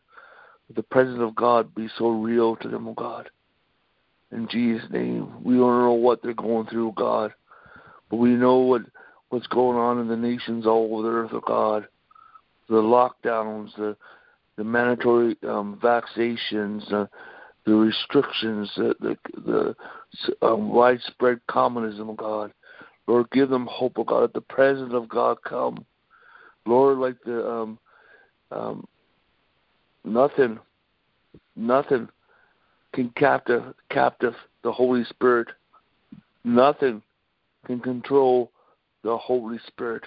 [0.68, 3.30] that the presence of God be so real to them, oh God.
[4.32, 7.34] In Jesus' name, we don't know what they're going through, God,
[8.10, 8.82] but we know what
[9.30, 11.88] what's going on in the nations all over the earth, oh God.
[12.70, 13.96] The lockdowns, the
[14.58, 17.08] the mandatory um, vaccinations, uh,
[17.66, 22.54] the restrictions, the the, the um, widespread communism, oh God.
[23.08, 24.32] Lord, give them hope, oh God.
[24.34, 25.86] The presence of God come.
[26.66, 27.80] Lord, like the um,
[28.56, 28.88] um,
[30.04, 30.60] nothing,
[31.56, 32.08] nothing
[32.94, 34.34] can captive captive
[34.64, 35.50] the Holy Spirit.
[36.44, 37.02] Nothing
[37.66, 38.52] can control
[39.04, 40.04] the Holy Spirit.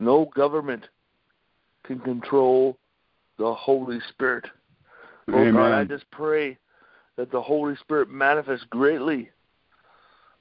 [0.00, 0.84] No government
[1.84, 2.78] can control
[3.38, 4.44] the Holy Spirit.
[5.28, 6.56] Lord God, I just pray
[7.16, 9.30] that the Holy Spirit manifests greatly.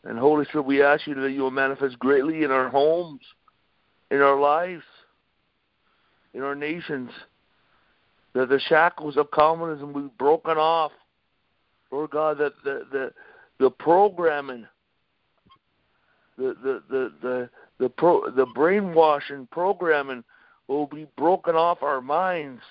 [0.03, 3.21] And Holy Spirit, we ask you that you will manifest greatly in our homes,
[4.11, 4.83] in our lives,
[6.35, 7.09] in our nations.
[8.33, 10.91] That the shackles of communism will be broken off.
[11.91, 13.11] Lord God, that the the,
[13.59, 14.67] the programming,
[16.37, 17.49] the the the the
[17.79, 20.23] the, pro, the brainwashing programming
[20.67, 22.61] will be broken off our minds.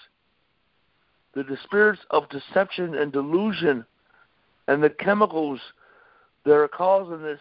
[1.34, 3.86] That the spirits of deception and delusion
[4.68, 5.60] and the chemicals
[6.44, 7.40] that are causing this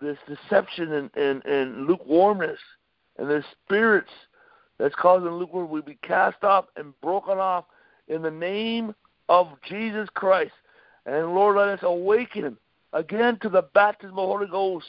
[0.00, 2.58] this deception and, and, and lukewarmness
[3.18, 4.10] and the spirits
[4.82, 7.66] that's causing lukewarm will be cast off and broken off
[8.08, 8.92] in the name
[9.28, 10.50] of Jesus Christ.
[11.06, 12.56] And Lord, let us awaken
[12.92, 14.86] again to the baptism of the Holy Ghost,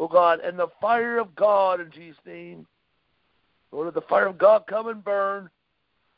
[0.00, 2.66] oh God, and the fire of God in Jesus' name.
[3.70, 5.50] Lord, let the fire of God come and burn.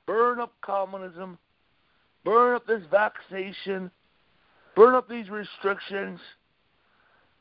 [0.06, 1.36] Burn up communism.
[2.24, 3.90] Burn up this vaccination.
[4.76, 6.20] Burn up these restrictions.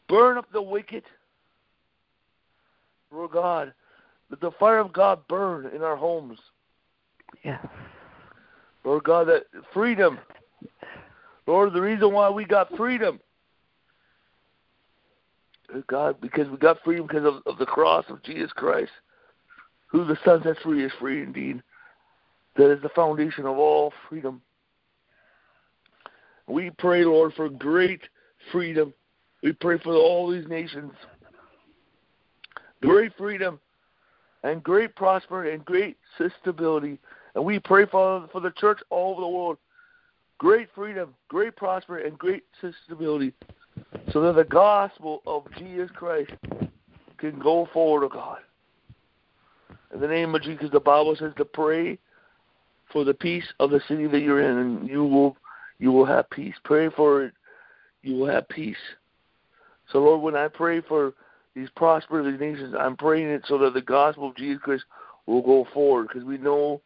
[0.07, 1.03] Burn up the wicked.
[3.11, 3.73] Lord God,
[4.29, 6.39] let the fire of God burn in our homes.
[7.43, 7.65] Yes.
[8.83, 9.43] Lord God, that
[9.73, 10.19] freedom.
[11.47, 13.19] Lord, the reason why we got freedom.
[15.87, 18.91] God, because we got freedom because of, of the cross of Jesus Christ.
[19.87, 21.61] Who the Son sets free is free indeed.
[22.55, 24.41] That is the foundation of all freedom.
[26.47, 28.01] We pray, Lord, for great
[28.51, 28.93] freedom.
[29.43, 30.91] We pray for all these nations.
[32.81, 33.59] Great freedom
[34.43, 35.97] and great prosperity and great
[36.41, 36.99] stability.
[37.35, 39.57] And we pray for, for the church all over the world.
[40.37, 42.43] Great freedom, great prosperity, and great
[42.85, 43.33] stability.
[44.11, 46.31] So that the gospel of Jesus Christ
[47.17, 48.37] can go forward, oh God.
[49.93, 51.97] In the name of Jesus, the Bible says to pray
[52.91, 55.35] for the peace of the city that you're in, and you will
[55.79, 56.55] you will have peace.
[56.63, 57.33] Pray for it,
[58.01, 58.77] you will have peace.
[59.91, 61.13] So Lord, when I pray for
[61.59, 64.85] these prosperous nations, I'm praying it so that the gospel of Jesus Christ
[65.25, 66.81] will go forward, because we know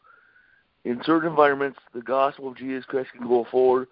[0.84, 3.88] in certain environments the gospel of Jesus Christ can go forward,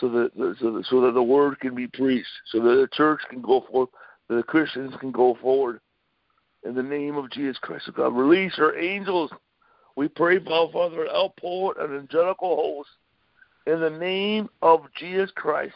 [0.00, 0.30] so that
[0.60, 3.64] so that, so that the word can be preached, so that the church can go
[3.70, 3.90] forward,
[4.28, 5.80] that the Christians can go forward.
[6.64, 9.30] In the name of Jesus Christ, oh God, release our angels
[9.96, 12.90] We pray, Father, an outpour an angelical host
[13.66, 15.74] in the name of Jesus Christ.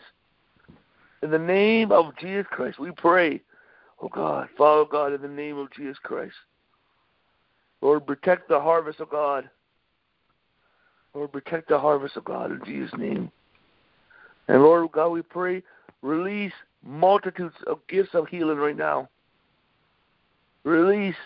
[1.22, 3.40] In the name of Jesus Christ, we pray,
[4.04, 6.34] oh God, Father God, in the name of Jesus Christ.
[7.80, 9.48] Lord, protect the harvest of God.
[11.14, 13.30] Lord, protect the harvest of God in Jesus' name.
[14.48, 15.62] And Lord oh, God, we pray,
[16.02, 16.52] release
[16.84, 19.08] multitudes of gifts of healing right now.
[20.64, 21.16] Release,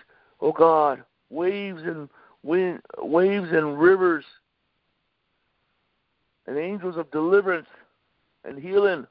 [0.40, 2.08] oh God, waves and
[2.42, 4.24] wind, waves and rivers,
[6.46, 7.68] and angels of deliverance
[8.44, 9.06] and healing,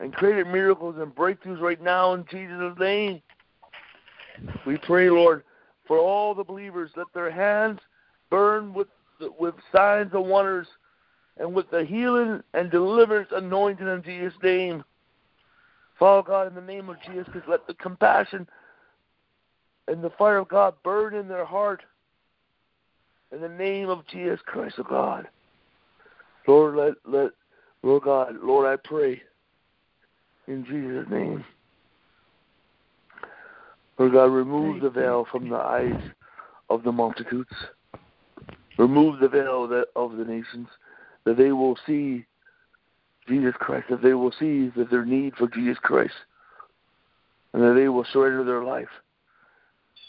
[0.00, 3.22] and created miracles and breakthroughs right now in Jesus' name.
[4.66, 5.44] We pray, Lord,
[5.86, 7.80] for all the believers, let their hands
[8.30, 8.88] burn with
[9.38, 10.66] with signs and wonders
[11.38, 14.84] and with the healing and deliverance anointing in Jesus' name.
[15.98, 18.46] Father God, in the name of Jesus, let the compassion
[19.88, 21.82] and the fire of God burn in their heart.
[23.32, 25.28] In the name of Jesus Christ, of oh God.
[26.46, 27.30] Lord, let, let,
[27.82, 29.22] Lord God, Lord, I pray
[30.48, 31.44] in Jesus' name.
[33.98, 36.00] Lord God, remove the veil from the eyes
[36.68, 37.52] of the multitudes.
[38.78, 39.64] Remove the veil
[39.96, 40.68] of the nations,
[41.24, 42.26] that they will see
[43.26, 46.14] Jesus Christ, that they will see that their need for Jesus Christ,
[47.52, 48.88] and that they will surrender their life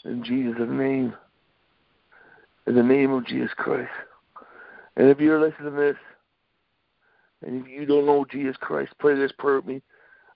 [0.04, 1.14] in Jesus' name.
[2.66, 3.90] In the name of Jesus Christ.
[4.98, 5.96] And if you're listening to this,
[7.40, 9.82] and if you don't know Jesus Christ, pray this prayer with me.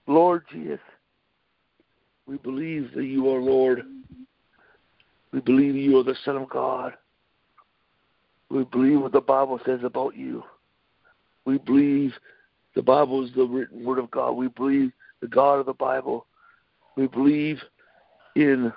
[0.07, 0.79] Lord Jesus,
[2.25, 3.83] we believe that you are Lord.
[5.31, 6.93] We believe you are the Son of God.
[8.49, 10.43] We believe what the Bible says about you.
[11.45, 12.13] We believe
[12.75, 14.31] the Bible is the written word of God.
[14.31, 16.25] We believe the God of the Bible.
[16.95, 17.59] We believe
[18.35, 18.71] in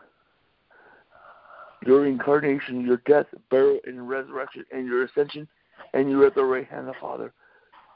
[1.85, 5.47] your incarnation, your death, burial, and resurrection, and your ascension,
[5.95, 7.33] and you're at the right hand of the Father.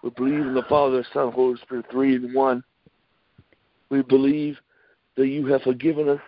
[0.02, 2.62] We believe in the Father, Son, Holy Spirit, three in one.
[3.90, 4.56] We believe
[5.16, 6.20] that you have forgiven us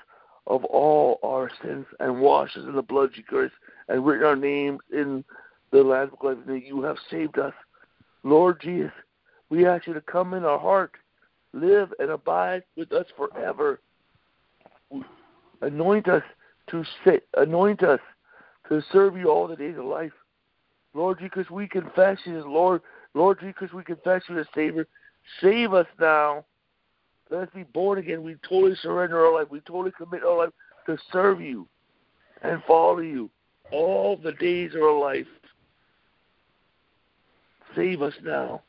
[0.47, 3.53] of all our sins and washed us in the blood of Jesus
[3.89, 5.25] and written our names in
[5.71, 7.55] the Lamb's Book of that you have saved us.
[8.25, 8.93] Lord Jesus,
[9.49, 10.93] we ask you to come in our heart,
[11.53, 13.81] live and abide with us forever.
[15.61, 16.23] Anoint us
[16.71, 18.01] to sit, anoint us
[18.69, 20.13] to serve you all the days of life.
[20.95, 22.83] Lord, Jesus, we confess you as Lord,
[23.15, 24.87] Lord, Jesus, we confess you as Savior,
[25.41, 26.45] save us now.
[27.33, 28.23] Let us be born again.
[28.23, 29.51] We totally surrender our life.
[29.51, 30.53] We totally commit our life
[30.85, 31.67] to serve you
[32.43, 33.31] and follow you
[33.71, 35.27] all the days of our life.
[37.75, 38.61] Save us now.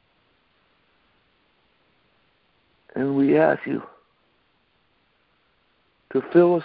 [2.95, 3.83] And we ask you
[6.13, 6.63] to fill us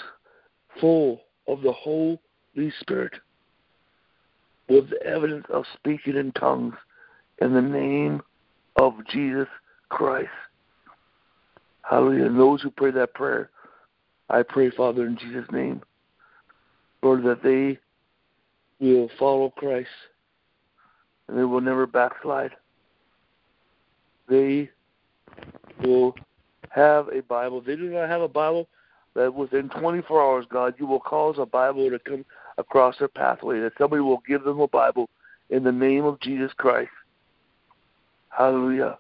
[0.80, 2.20] full of the Holy
[2.78, 3.14] Spirit
[4.68, 6.74] with the evidence of speaking in tongues
[7.42, 8.22] in the name
[8.76, 9.48] of Jesus
[9.88, 10.28] Christ.
[11.88, 12.26] Hallelujah.
[12.26, 13.50] And those who pray that prayer,
[14.28, 15.82] I pray, Father, in Jesus' name,
[17.02, 17.78] Lord, that they
[18.78, 19.88] will follow Christ
[21.26, 22.50] and they will never backslide.
[24.28, 24.68] They
[25.82, 26.14] will
[26.70, 27.62] have a Bible.
[27.62, 28.68] They do not have a Bible
[29.14, 32.24] that within 24 hours, God, you will cause a Bible to come
[32.58, 35.08] across their pathway, that somebody will give them a Bible
[35.48, 36.90] in the name of Jesus Christ.
[38.28, 38.98] Hallelujah.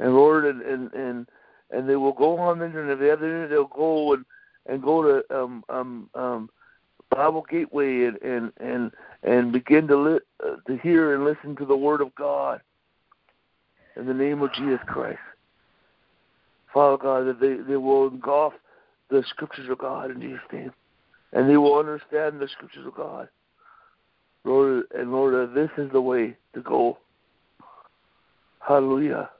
[0.00, 1.28] And Lord, and and and,
[1.70, 2.98] and they will go on the internet.
[2.98, 4.24] They they'll go and
[4.66, 6.50] and go to um um um
[7.10, 8.90] Bible Gateway and and and
[9.22, 12.60] and begin to li- uh, to hear and listen to the Word of God
[13.96, 15.18] in the name of Jesus Christ.
[16.72, 18.54] Father God, that they, they will engulf
[19.10, 20.72] the scriptures of God in Jesus' name.
[21.32, 23.28] And they will understand the scriptures of God.
[24.44, 26.98] Lord, and Lord, this is the way to go.
[28.60, 29.30] Hallelujah.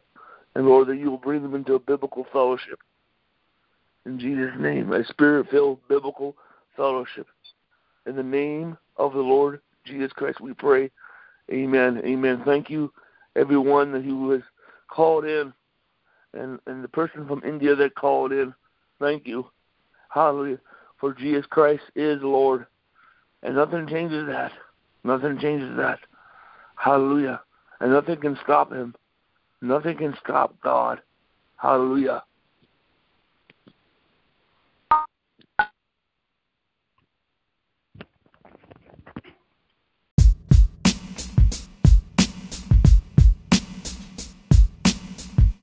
[0.55, 2.81] And Lord, that you will bring them into a biblical fellowship.
[4.07, 6.37] In Jesus' name, a spirit filled biblical
[6.77, 7.27] fellowship.
[8.07, 10.91] In the name of the Lord Jesus Christ, we pray.
[11.53, 12.01] Amen.
[12.05, 12.43] Amen.
[12.45, 12.93] Thank you,
[13.37, 14.43] everyone that who has
[14.89, 15.53] called in
[16.35, 18.55] and and the person from India that called in.
[18.99, 19.47] Thank you,
[20.11, 20.59] Hallelujah,
[20.99, 22.67] for Jesus Christ is Lord,
[23.43, 24.53] and nothing changes that.
[25.05, 25.99] Nothing changes that.
[26.77, 27.41] Hallelujah,
[27.81, 28.95] and nothing can stop Him.
[29.63, 31.01] Nothing can stop God.
[31.57, 32.23] Hallelujah.